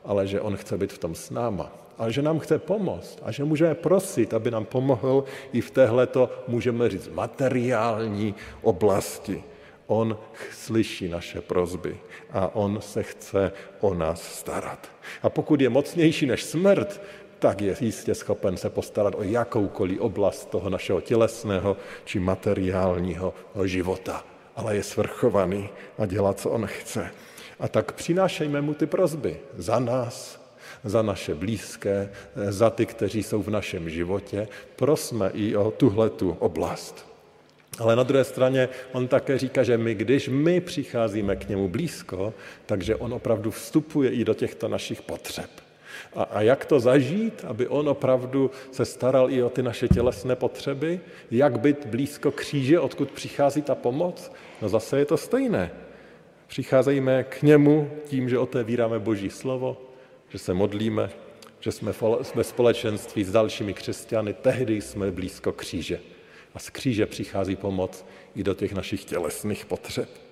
ale 0.05 0.27
že 0.27 0.41
on 0.41 0.57
chce 0.57 0.77
být 0.77 0.93
v 0.93 0.97
tom 0.97 1.15
s 1.15 1.29
náma. 1.29 1.71
A 1.97 2.09
že 2.09 2.21
nám 2.21 2.39
chce 2.39 2.59
pomoct 2.59 3.19
a 3.23 3.31
že 3.31 3.43
můžeme 3.43 3.75
prosit, 3.75 4.33
aby 4.33 4.51
nám 4.51 4.65
pomohl 4.65 5.23
i 5.53 5.61
v 5.61 5.71
téhleto, 5.71 6.29
můžeme 6.47 6.89
říct, 6.89 7.09
materiální 7.13 8.35
oblasti. 8.61 9.43
On 9.87 10.17
slyší 10.51 11.07
naše 11.09 11.41
prozby 11.41 11.97
a 12.31 12.55
on 12.55 12.81
se 12.81 13.03
chce 13.03 13.51
o 13.79 13.93
nás 13.93 14.21
starat. 14.21 14.89
A 15.23 15.29
pokud 15.29 15.61
je 15.61 15.69
mocnější 15.69 16.25
než 16.25 16.43
smrt, 16.43 17.01
tak 17.39 17.61
je 17.61 17.75
jistě 17.79 18.15
schopen 18.15 18.57
se 18.57 18.69
postarat 18.69 19.15
o 19.17 19.23
jakoukoliv 19.23 19.99
oblast 19.99 20.49
toho 20.49 20.69
našeho 20.69 21.01
tělesného 21.01 21.77
či 22.05 22.19
materiálního 22.19 23.33
života. 23.63 24.23
Ale 24.55 24.75
je 24.75 24.83
svrchovaný 24.83 25.69
a 25.97 26.05
dělá, 26.05 26.33
co 26.33 26.49
on 26.49 26.67
chce. 26.67 27.11
A 27.59 27.67
tak 27.67 27.91
přinášejme 27.91 28.61
mu 28.61 28.73
ty 28.73 28.85
prozby 28.85 29.37
za 29.57 29.79
nás, 29.79 30.45
za 30.83 31.01
naše 31.01 31.35
blízké, 31.35 32.09
za 32.49 32.69
ty, 32.69 32.85
kteří 32.85 33.23
jsou 33.23 33.43
v 33.43 33.49
našem 33.49 33.89
životě. 33.89 34.47
Prosme 34.75 35.31
i 35.33 35.55
o 35.55 35.71
tuhletu 35.71 36.37
oblast. 36.39 37.05
Ale 37.79 37.95
na 37.95 38.03
druhé 38.03 38.23
straně 38.23 38.69
on 38.91 39.07
také 39.07 39.37
říká, 39.37 39.63
že 39.63 39.77
my, 39.77 39.95
když 39.95 40.27
my 40.27 40.61
přicházíme 40.61 41.35
k 41.35 41.49
němu 41.49 41.67
blízko, 41.69 42.33
takže 42.65 42.95
on 42.95 43.13
opravdu 43.13 43.51
vstupuje 43.51 44.11
i 44.11 44.25
do 44.25 44.33
těchto 44.33 44.67
našich 44.67 45.01
potřeb. 45.01 45.64
A, 46.15 46.23
a 46.23 46.41
jak 46.41 46.65
to 46.65 46.79
zažít, 46.79 47.45
aby 47.47 47.67
on 47.67 47.89
opravdu 47.89 48.51
se 48.71 48.85
staral 48.85 49.31
i 49.31 49.43
o 49.43 49.49
ty 49.49 49.63
naše 49.63 49.87
tělesné 49.87 50.35
potřeby? 50.35 50.99
Jak 51.31 51.59
být 51.59 51.85
blízko 51.85 52.31
kříže, 52.31 52.79
odkud 52.79 53.11
přichází 53.11 53.61
ta 53.61 53.75
pomoc? 53.75 54.31
No 54.61 54.69
zase 54.69 54.99
je 54.99 55.05
to 55.05 55.17
stejné. 55.17 55.71
Přicházejme 56.47 57.23
k 57.23 57.41
němu 57.41 57.91
tím, 58.05 58.29
že 58.29 58.39
otevíráme 58.39 58.99
Boží 58.99 59.29
slovo, 59.29 59.77
že 60.29 60.37
se 60.37 60.53
modlíme, 60.53 61.09
že 61.59 61.71
jsme 61.71 61.93
ve 62.35 62.43
společenství 62.43 63.23
s 63.23 63.31
dalšími 63.31 63.73
křesťany, 63.73 64.33
tehdy 64.33 64.81
jsme 64.81 65.11
blízko 65.11 65.51
kříže. 65.51 65.99
A 66.55 66.59
z 66.59 66.69
kříže 66.69 67.05
přichází 67.05 67.55
pomoc 67.55 68.05
i 68.35 68.43
do 68.43 68.53
těch 68.53 68.73
našich 68.73 69.05
tělesných 69.05 69.65
potřeb. 69.65 70.24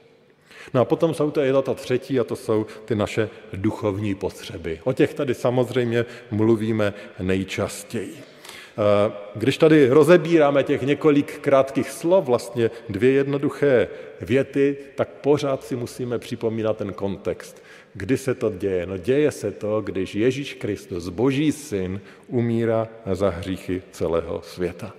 No 0.73 0.81
a 0.81 0.85
potom 0.85 1.13
jsou 1.13 1.31
to 1.31 1.41
je 1.41 1.53
to 1.53 1.73
třetí 1.73 2.19
a 2.19 2.23
to 2.23 2.35
jsou 2.35 2.65
ty 2.85 2.95
naše 2.95 3.29
duchovní 3.53 4.15
potřeby. 4.15 4.79
O 4.83 4.93
těch 4.93 5.13
tady 5.13 5.33
samozřejmě 5.33 6.05
mluvíme 6.31 6.93
nejčastěji. 7.19 8.33
Eh, 8.77 9.11
když 9.35 9.57
tady 9.57 9.89
rozebíráme 9.89 10.63
těch 10.63 10.81
několik 10.81 11.39
krátkých 11.39 11.89
slov, 11.89 12.25
vlastně 12.25 12.71
dvě 12.89 13.11
jednoduché 13.11 13.87
věty, 14.21 14.77
tak 14.95 15.09
pořád 15.09 15.63
si 15.63 15.75
musíme 15.75 16.19
připomínat 16.19 16.77
ten 16.77 16.93
kontext. 16.93 17.63
Kdy 17.93 18.17
se 18.17 18.35
to 18.35 18.49
děje? 18.49 18.85
No 18.85 18.97
děje 18.97 19.31
se 19.31 19.51
to, 19.51 19.81
když 19.81 20.15
Ježíš 20.15 20.53
Kristus, 20.53 21.09
Boží 21.09 21.51
syn, 21.51 22.01
umírá 22.27 22.87
za 23.11 23.29
hříchy 23.29 23.81
celého 23.91 24.41
světa. 24.41 24.93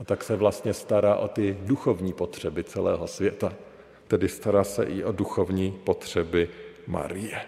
A 0.00 0.04
tak 0.04 0.24
se 0.24 0.36
vlastně 0.36 0.74
stará 0.74 1.16
o 1.16 1.28
ty 1.28 1.56
duchovní 1.60 2.12
potřeby 2.12 2.64
celého 2.64 3.06
světa 3.06 3.52
tedy 4.14 4.28
stará 4.28 4.64
se 4.64 4.84
i 4.84 5.04
o 5.04 5.12
duchovní 5.12 5.74
potřeby 5.84 6.48
Marie. 6.86 7.40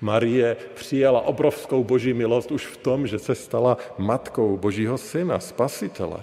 Marie 0.00 0.56
přijala 0.74 1.20
obrovskou 1.20 1.84
boží 1.84 2.14
milost 2.14 2.50
už 2.50 2.66
v 2.66 2.76
tom, 2.76 3.06
že 3.06 3.18
se 3.18 3.34
stala 3.34 3.76
matkou 3.98 4.56
božího 4.56 4.98
syna, 4.98 5.40
spasitele. 5.40 6.22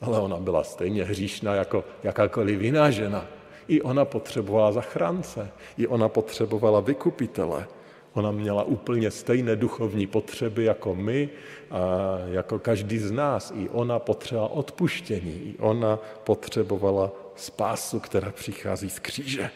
Ale 0.00 0.20
ona 0.20 0.36
byla 0.36 0.64
stejně 0.64 1.04
hříšná 1.04 1.54
jako 1.54 1.84
jakákoliv 2.02 2.60
jiná 2.60 2.90
žena. 2.90 3.26
I 3.68 3.80
ona 3.80 4.04
potřebovala 4.04 4.72
zachránce, 4.72 5.48
i 5.78 5.86
ona 5.86 6.08
potřebovala 6.08 6.80
vykupitele. 6.80 7.66
Ona 8.12 8.30
měla 8.30 8.62
úplně 8.62 9.10
stejné 9.10 9.56
duchovní 9.56 10.06
potřeby 10.06 10.64
jako 10.64 10.94
my 10.94 11.28
a 11.70 11.80
jako 12.28 12.58
každý 12.58 12.98
z 12.98 13.10
nás. 13.10 13.52
I 13.56 13.68
ona 13.72 13.98
potřebovala 13.98 14.52
odpuštění, 14.52 15.32
i 15.32 15.54
ona 15.58 15.98
potřebovala 16.24 17.23
spásu, 17.36 18.00
která 18.00 18.30
přichází 18.30 18.90
z 18.90 18.98
kříže. 18.98 19.50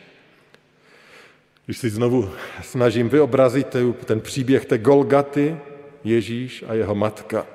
Když 1.65 1.79
si 1.79 1.91
znovu 1.91 2.31
snažím 2.63 3.09
vyobrazit 3.09 3.77
ten 4.05 4.21
příběh 4.21 4.65
té 4.65 4.79
Golgaty, 4.79 5.57
Ježíš 6.05 6.65
a 6.69 6.75
jeho 6.75 6.95
matka, 6.95 7.47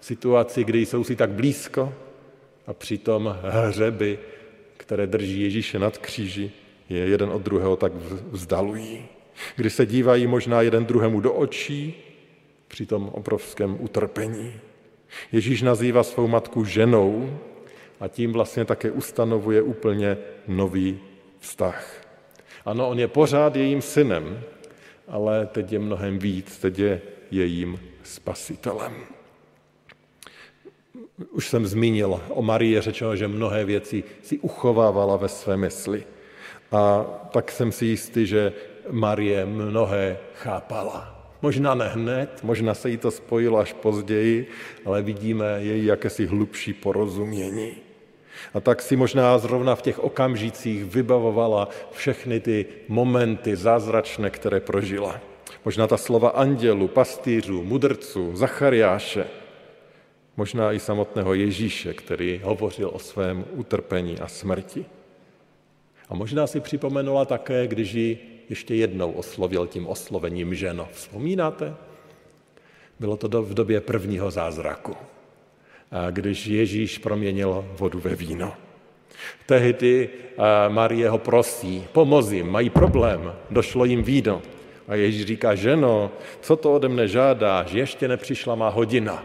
situaci, 0.00 0.64
kdy 0.64 0.86
jsou 0.86 1.04
si 1.04 1.16
tak 1.16 1.30
blízko 1.30 1.94
a 2.66 2.72
přitom 2.72 3.36
hřeby, 3.42 4.18
které 4.76 5.06
drží 5.06 5.40
Ježíše 5.40 5.78
nad 5.78 5.98
kříži, 5.98 6.50
je 6.88 6.98
jeden 6.98 7.30
od 7.30 7.42
druhého 7.42 7.76
tak 7.76 7.92
vzdalují. 8.30 9.04
Kdy 9.56 9.70
se 9.70 9.86
dívají 9.86 10.26
možná 10.26 10.62
jeden 10.62 10.86
druhému 10.86 11.20
do 11.20 11.32
očí 11.32 11.94
při 12.68 12.86
tom 12.86 13.08
obrovském 13.08 13.76
utrpení. 13.80 14.52
Ježíš 15.32 15.62
nazývá 15.62 16.02
svou 16.02 16.28
matku 16.28 16.64
ženou, 16.64 17.38
a 18.00 18.08
tím 18.08 18.32
vlastně 18.32 18.64
také 18.64 18.90
ustanovuje 18.90 19.62
úplně 19.62 20.18
nový 20.48 21.00
vztah. 21.38 22.06
Ano, 22.64 22.88
on 22.88 22.98
je 22.98 23.08
pořád 23.08 23.56
jejím 23.56 23.82
synem, 23.82 24.40
ale 25.08 25.46
teď 25.46 25.72
je 25.72 25.78
mnohem 25.78 26.18
víc, 26.18 26.58
teď 26.58 26.78
je 26.78 27.02
jejím 27.30 27.80
spasitelem. 28.02 28.92
Už 31.30 31.48
jsem 31.48 31.66
zmínil 31.66 32.20
o 32.28 32.42
Marii, 32.42 32.80
řečeno, 32.80 33.16
že 33.16 33.28
mnohé 33.28 33.64
věci 33.64 34.04
si 34.22 34.38
uchovávala 34.38 35.16
ve 35.16 35.28
své 35.28 35.56
mysli. 35.56 36.04
A 36.72 37.04
tak 37.30 37.52
jsem 37.52 37.72
si 37.72 37.86
jistý, 37.86 38.26
že 38.26 38.52
Marie 38.90 39.46
mnohé 39.46 40.18
chápala. 40.34 41.16
Možná 41.42 41.74
ne 41.74 41.88
hned, 41.88 42.40
možná 42.42 42.74
se 42.74 42.90
jí 42.90 42.96
to 42.96 43.10
spojilo 43.10 43.58
až 43.58 43.72
později, 43.72 44.48
ale 44.84 45.02
vidíme 45.02 45.46
její 45.58 45.84
jakési 45.84 46.26
hlubší 46.26 46.72
porozumění. 46.72 47.85
A 48.54 48.60
tak 48.60 48.82
si 48.82 48.96
možná 48.96 49.38
zrovna 49.38 49.74
v 49.74 49.82
těch 49.82 49.98
okamžicích 49.98 50.84
vybavovala 50.84 51.68
všechny 51.92 52.40
ty 52.40 52.66
momenty 52.88 53.56
zázračné, 53.56 54.30
které 54.30 54.60
prožila. 54.60 55.20
Možná 55.64 55.86
ta 55.86 55.96
slova 55.96 56.28
andělu, 56.28 56.88
pastýřů, 56.88 57.62
mudrců, 57.62 58.36
Zachariáše, 58.36 59.26
možná 60.36 60.72
i 60.72 60.78
samotného 60.78 61.34
Ježíše, 61.34 61.94
který 61.94 62.40
hovořil 62.44 62.90
o 62.92 62.98
svém 62.98 63.44
utrpení 63.52 64.18
a 64.18 64.28
smrti. 64.28 64.84
A 66.08 66.14
možná 66.14 66.46
si 66.46 66.60
připomenula 66.60 67.24
také, 67.24 67.66
když 67.66 67.92
ji 67.92 68.42
ještě 68.48 68.74
jednou 68.74 69.12
oslovil 69.12 69.66
tím 69.66 69.86
oslovením 69.86 70.54
ženo. 70.54 70.88
Vzpomínáte? 70.92 71.74
Bylo 73.00 73.16
to 73.16 73.42
v 73.42 73.54
době 73.54 73.80
prvního 73.80 74.30
zázraku 74.30 74.96
když 76.10 76.46
Ježíš 76.46 76.98
proměnil 76.98 77.64
vodu 77.78 78.00
ve 78.00 78.14
víno. 78.14 78.52
Tehdy 79.46 80.08
Marie 80.68 81.08
ho 81.08 81.18
prosí, 81.18 81.84
pomoz 81.92 82.30
jim, 82.30 82.50
mají 82.50 82.70
problém, 82.70 83.32
došlo 83.50 83.84
jim 83.84 84.02
víno. 84.02 84.42
A 84.88 84.94
Ježíš 84.94 85.26
říká, 85.26 85.54
ženo, 85.54 86.10
co 86.40 86.56
to 86.56 86.74
ode 86.74 86.88
mne 86.88 87.08
žádáš, 87.08 87.72
ještě 87.72 88.08
nepřišla 88.08 88.54
má 88.54 88.68
hodina. 88.68 89.24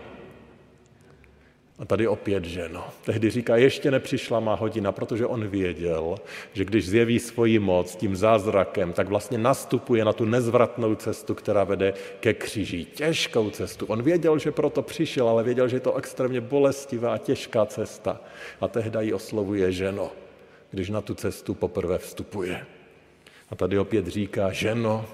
A 1.81 1.85
tady 1.85 2.07
opět 2.07 2.45
ženo. 2.45 2.87
Tehdy 3.05 3.29
říká, 3.29 3.55
ještě 3.55 3.91
nepřišla 3.91 4.39
má 4.39 4.55
hodina, 4.55 4.91
protože 4.91 5.25
on 5.25 5.47
věděl, 5.47 6.15
že 6.53 6.65
když 6.65 6.89
zjeví 6.89 7.19
svoji 7.19 7.59
moc 7.59 7.95
tím 7.95 8.15
zázrakem, 8.15 8.93
tak 8.93 9.07
vlastně 9.07 9.37
nastupuje 9.37 10.05
na 10.05 10.13
tu 10.13 10.25
nezvratnou 10.25 10.95
cestu, 10.95 11.35
která 11.35 11.63
vede 11.63 11.93
ke 12.19 12.33
kříži. 12.33 12.85
Těžkou 12.85 13.49
cestu. 13.49 13.85
On 13.85 14.01
věděl, 14.01 14.39
že 14.39 14.51
proto 14.51 14.81
přišel, 14.81 15.29
ale 15.29 15.43
věděl, 15.43 15.67
že 15.67 15.75
je 15.75 15.79
to 15.79 15.95
extrémně 15.95 16.41
bolestivá 16.41 17.13
a 17.13 17.17
těžká 17.17 17.65
cesta. 17.65 18.21
A 18.61 18.67
tehdy 18.67 18.97
ji 19.05 19.13
oslovuje 19.13 19.71
ženo, 19.71 20.11
když 20.71 20.89
na 20.89 21.01
tu 21.01 21.13
cestu 21.13 21.53
poprvé 21.53 21.97
vstupuje. 21.97 22.65
A 23.49 23.55
tady 23.55 23.79
opět 23.79 24.07
říká 24.07 24.51
ženo, 24.51 25.05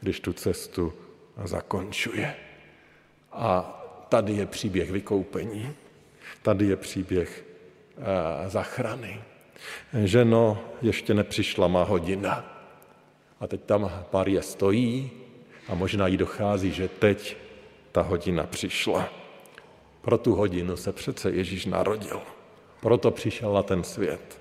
když 0.00 0.20
tu 0.20 0.32
cestu 0.32 0.92
zakončuje. 1.44 2.34
A 3.32 3.78
tady 4.08 4.32
je 4.32 4.46
příběh 4.46 4.90
vykoupení. 4.90 5.74
Tady 6.42 6.66
je 6.66 6.76
příběh 6.76 7.44
eh, 7.98 8.50
zachrany. 8.50 9.22
Ženo, 10.04 10.64
ještě 10.82 11.14
nepřišla 11.14 11.68
má 11.68 11.82
hodina. 11.82 12.58
A 13.40 13.46
teď 13.46 13.60
tam 13.62 13.92
Marie 14.12 14.42
stojí 14.42 15.10
a 15.68 15.74
možná 15.74 16.06
jí 16.06 16.16
dochází, 16.16 16.72
že 16.72 16.88
teď 16.88 17.36
ta 17.92 18.02
hodina 18.02 18.46
přišla. 18.46 19.08
Pro 20.00 20.18
tu 20.18 20.34
hodinu 20.34 20.76
se 20.76 20.92
přece 20.92 21.30
Ježíš 21.30 21.66
narodil. 21.66 22.20
Proto 22.80 23.10
přišel 23.10 23.52
na 23.52 23.62
ten 23.62 23.84
svět, 23.84 24.40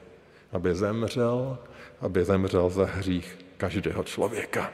aby 0.52 0.76
zemřel, 0.76 1.58
aby 2.02 2.26
zemřel 2.26 2.70
za 2.70 2.86
hřích 2.86 3.38
každého 3.58 4.04
člověka. 4.04 4.72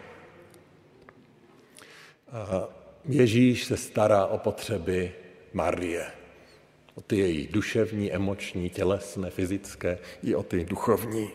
Ježíš 3.05 3.63
se 3.63 3.77
stará 3.77 4.25
o 4.25 4.37
potřeby 4.37 5.11
Marie. 5.53 6.11
O 6.97 7.01
ty 7.01 7.17
její 7.17 7.47
duševní, 7.47 8.13
emoční, 8.13 8.69
tělesné, 8.69 9.29
fyzické 9.29 9.97
i 10.23 10.35
o 10.35 10.43
ty 10.43 10.65
duchovní. 10.65 11.29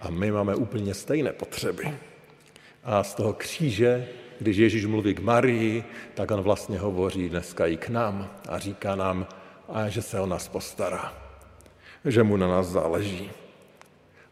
A 0.00 0.10
my 0.10 0.30
máme 0.30 0.54
úplně 0.54 0.94
stejné 0.94 1.32
potřeby. 1.32 1.94
A 2.84 3.02
z 3.02 3.14
toho 3.14 3.32
kříže, 3.32 4.08
když 4.40 4.56
Ježíš 4.56 4.86
mluví 4.86 5.14
k 5.14 5.20
Marii, 5.20 5.84
tak 6.14 6.30
on 6.30 6.40
vlastně 6.40 6.78
hovoří 6.78 7.28
dneska 7.28 7.66
i 7.66 7.76
k 7.76 7.88
nám 7.88 8.30
a 8.48 8.58
říká 8.58 8.94
nám, 8.96 9.26
a 9.68 9.88
že 9.88 10.02
se 10.02 10.20
o 10.20 10.26
nás 10.26 10.48
postará, 10.48 11.14
že 12.04 12.22
mu 12.22 12.36
na 12.36 12.48
nás 12.48 12.66
záleží. 12.66 13.30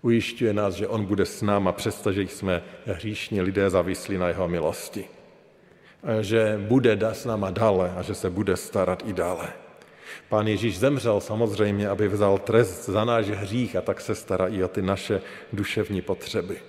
Ujišťuje 0.03 0.53
nás, 0.53 0.75
že 0.75 0.89
on 0.89 1.05
bude 1.05 1.27
s 1.27 1.43
náma, 1.43 1.73
přestože 1.73 2.23
jsme 2.23 2.63
hříšní 2.87 3.41
lidé 3.41 3.71
závislí 3.71 4.19
na 4.19 4.29
jeho 4.29 4.49
milosti. 4.49 5.05
A 6.03 6.23
že 6.23 6.61
bude 6.69 6.99
s 7.13 7.25
náma 7.25 7.51
dále 7.51 7.95
a 7.97 8.03
že 8.03 8.15
se 8.15 8.31
bude 8.31 8.57
starat 8.57 9.03
i 9.07 9.13
dále. 9.13 9.64
Pán 10.29 10.47
Ježíš 10.47 10.79
zemřel 10.79 11.21
samozřejmě, 11.21 11.89
aby 11.89 12.09
vzal 12.09 12.39
trest 12.39 12.89
za 12.89 13.05
náš 13.05 13.27
hřích 13.27 13.77
a 13.77 13.81
tak 13.81 14.01
se 14.01 14.15
stará 14.15 14.49
i 14.49 14.65
o 14.65 14.69
ty 14.69 14.83
naše 14.83 15.21
duševní 15.53 16.03
potřeby. 16.03 16.61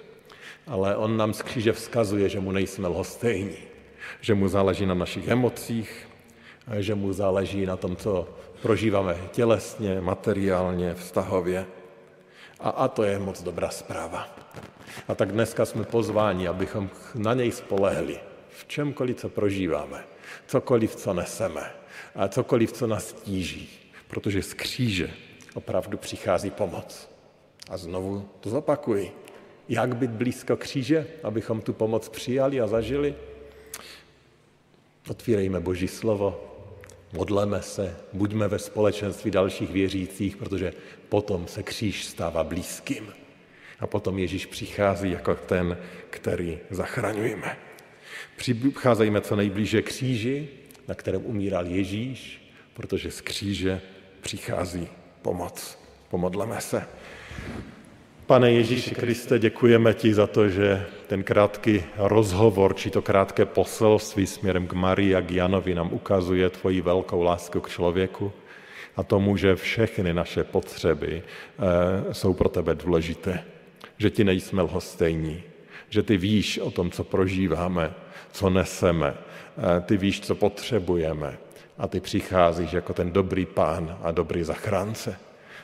Ale 0.67 0.95
on 0.95 1.17
nám 1.17 1.33
z 1.33 1.41
kříže 1.41 1.73
vzkazuje, 1.73 2.29
že 2.29 2.39
mu 2.39 2.51
nejsme 2.51 2.87
lhostejní, 2.87 3.57
že 4.21 4.35
mu 4.35 4.47
záleží 4.47 4.85
na 4.85 4.93
našich 4.93 5.27
emocích, 5.27 6.07
že 6.79 6.95
mu 6.95 7.13
záleží 7.13 7.65
na 7.65 7.77
tom, 7.77 7.95
co 7.95 8.29
prožíváme 8.61 9.17
tělesně, 9.31 10.01
materiálně, 10.01 10.93
vztahově. 10.93 11.65
A, 12.59 12.69
a 12.69 12.87
to 12.87 13.03
je 13.03 13.19
moc 13.19 13.43
dobrá 13.43 13.69
zpráva. 13.69 14.35
A 15.07 15.15
tak 15.15 15.31
dneska 15.31 15.65
jsme 15.65 15.83
pozváni, 15.83 16.47
abychom 16.47 16.89
na 17.15 17.33
něj 17.33 17.51
spolehli 17.51 18.19
v 18.49 18.67
čemkoliv, 18.67 19.17
co 19.17 19.29
prožíváme, 19.29 20.03
cokoliv, 20.47 20.95
co 20.95 21.13
neseme 21.13 21.84
a 22.15 22.27
cokoliv, 22.27 22.71
co 22.71 22.87
nás 22.87 23.13
tíží, 23.13 23.69
protože 24.07 24.43
z 24.43 24.53
kříže 24.53 25.09
opravdu 25.53 25.97
přichází 25.97 26.51
pomoc. 26.51 27.09
A 27.69 27.77
znovu 27.77 28.29
to 28.39 28.49
zopakuji. 28.49 29.11
Jak 29.69 29.95
být 29.95 30.11
blízko 30.11 30.57
kříže, 30.57 31.07
abychom 31.23 31.61
tu 31.61 31.73
pomoc 31.73 32.09
přijali 32.09 32.61
a 32.61 32.67
zažili? 32.67 33.15
Otvírejme 35.09 35.59
Boží 35.59 35.87
slovo, 35.87 36.55
modleme 37.13 37.61
se, 37.61 37.95
buďme 38.13 38.47
ve 38.47 38.59
společenství 38.59 39.31
dalších 39.31 39.71
věřících, 39.71 40.37
protože 40.37 40.73
potom 41.09 41.47
se 41.47 41.63
kříž 41.63 42.05
stává 42.05 42.43
blízkým. 42.43 43.13
A 43.79 43.87
potom 43.87 44.19
Ježíš 44.19 44.45
přichází 44.45 45.11
jako 45.11 45.35
ten, 45.35 45.77
který 46.09 46.59
zachraňujeme. 46.69 47.57
Přicházejme 48.35 49.21
co 49.21 49.35
nejblíže 49.35 49.81
kříži, 49.81 50.49
na 50.87 50.95
kterém 50.95 51.25
umíral 51.25 51.65
Ježíš, 51.65 52.51
protože 52.73 53.11
z 53.11 53.21
kříže 53.21 53.81
přichází 54.21 54.87
pomoc. 55.21 55.79
Pomodleme 56.09 56.61
se. 56.61 56.87
Pane 58.25 58.51
Ježíši 58.51 58.95
Kriste, 58.95 59.39
děkujeme 59.39 59.93
ti 59.93 60.13
za 60.13 60.27
to, 60.27 60.49
že 60.49 60.85
ten 61.07 61.23
krátký 61.23 61.83
rozhovor, 61.97 62.75
či 62.75 62.89
to 62.89 63.01
krátké 63.01 63.45
poselství 63.45 64.27
směrem 64.27 64.67
k 64.67 64.73
Marii 64.73 65.15
a 65.15 65.21
k 65.21 65.31
Janovi 65.31 65.75
nám 65.75 65.93
ukazuje 65.93 66.49
tvoji 66.49 66.81
velkou 66.81 67.21
lásku 67.21 67.61
k 67.61 67.69
člověku 67.69 68.31
a 68.95 69.03
tomu, 69.03 69.37
že 69.37 69.55
všechny 69.55 70.13
naše 70.13 70.43
potřeby 70.43 71.23
e, 71.23 72.13
jsou 72.13 72.33
pro 72.33 72.49
tebe 72.49 72.75
důležité. 72.75 73.43
Že 73.97 74.09
ti 74.09 74.23
nejsme 74.23 74.61
lhostejní, 74.61 75.43
že 75.89 76.03
ty 76.03 76.17
víš 76.17 76.59
o 76.59 76.71
tom, 76.71 76.91
co 76.91 77.03
prožíváme, 77.03 77.93
co 78.31 78.49
neseme, 78.49 79.13
ty 79.85 79.97
víš, 79.97 80.21
co 80.21 80.35
potřebujeme 80.35 81.37
a 81.77 81.87
ty 81.87 81.99
přicházíš 81.99 82.73
jako 82.73 82.93
ten 82.93 83.11
dobrý 83.11 83.45
pán 83.45 83.97
a 84.01 84.11
dobrý 84.11 84.43
zachránce. 84.43 85.17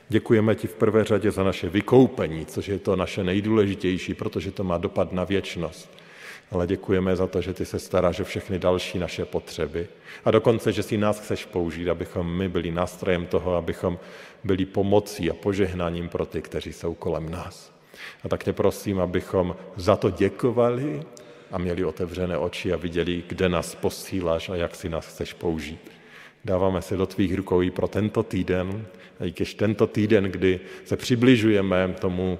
Děkujeme 0.09 0.55
ti 0.55 0.67
v 0.67 0.73
prvé 0.73 1.03
řadě 1.03 1.31
za 1.31 1.43
naše 1.43 1.69
vykoupení, 1.69 2.45
což 2.45 2.67
je 2.67 2.79
to 2.79 2.95
naše 2.95 3.23
nejdůležitější, 3.23 4.13
protože 4.13 4.51
to 4.51 4.63
má 4.63 4.77
dopad 4.77 5.13
na 5.13 5.23
věčnost. 5.23 5.89
Ale 6.51 6.67
děkujeme 6.67 7.15
za 7.15 7.27
to, 7.27 7.41
že 7.41 7.53
ty 7.53 7.65
se 7.65 7.79
staráš 7.79 8.19
o 8.19 8.23
všechny 8.23 8.59
další 8.59 8.99
naše 8.99 9.25
potřeby. 9.25 9.87
A 10.25 10.31
dokonce, 10.31 10.71
že 10.71 10.83
si 10.83 10.97
nás 10.97 11.19
chceš 11.19 11.45
použít, 11.45 11.89
abychom 11.89 12.37
my 12.37 12.49
byli 12.49 12.71
nástrojem 12.71 13.25
toho, 13.25 13.55
abychom 13.55 13.99
byli 14.43 14.65
pomocí 14.65 15.31
a 15.31 15.33
požehnáním 15.33 16.09
pro 16.09 16.25
ty, 16.25 16.41
kteří 16.41 16.73
jsou 16.73 16.93
kolem 16.93 17.29
nás. 17.29 17.71
A 18.23 18.29
tak 18.29 18.43
tě 18.43 18.53
prosím, 18.53 18.99
abychom 18.99 19.55
za 19.75 19.95
to 19.95 20.09
děkovali 20.09 21.03
a 21.51 21.57
měli 21.57 21.85
otevřené 21.85 22.37
oči 22.37 22.73
a 22.73 22.77
viděli, 22.77 23.23
kde 23.27 23.49
nás 23.49 23.75
posíláš 23.75 24.49
a 24.49 24.55
jak 24.55 24.75
si 24.75 24.89
nás 24.89 25.07
chceš 25.07 25.33
použít. 25.33 25.91
Dáváme 26.45 26.81
se 26.81 26.97
do 26.97 27.05
tvých 27.05 27.35
rukou 27.35 27.61
i 27.61 27.71
pro 27.71 27.87
tento 27.87 28.23
týden, 28.23 28.85
a 29.19 29.25
i 29.25 29.31
když 29.31 29.53
tento 29.53 29.87
týden, 29.87 30.23
kdy 30.23 30.59
se 30.85 30.97
přibližujeme 30.97 31.95
tomu 31.99 32.39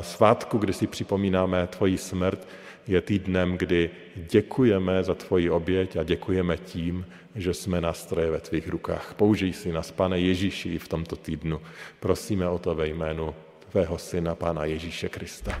svátku, 0.00 0.58
kdy 0.58 0.72
si 0.72 0.86
připomínáme 0.86 1.66
tvoji 1.66 1.98
smrt, 1.98 2.48
je 2.86 3.00
týdnem, 3.00 3.58
kdy 3.58 3.90
děkujeme 4.16 5.04
za 5.04 5.14
tvoji 5.14 5.50
oběť 5.50 5.96
a 5.96 6.02
děkujeme 6.02 6.56
tím, 6.56 7.06
že 7.34 7.54
jsme 7.54 7.80
nástroje 7.80 8.30
ve 8.30 8.40
tvých 8.40 8.68
rukách. 8.68 9.14
Použij 9.16 9.52
si 9.52 9.72
nás, 9.72 9.90
pane 9.90 10.18
Ježíši, 10.18 10.68
i 10.68 10.78
v 10.78 10.88
tomto 10.88 11.16
týdnu. 11.16 11.60
Prosíme 12.00 12.48
o 12.48 12.58
to 12.58 12.74
ve 12.74 12.88
jménu 12.88 13.34
tvého 13.70 13.98
syna, 13.98 14.34
pána 14.34 14.64
Ježíše 14.64 15.08
Krista. 15.08 15.60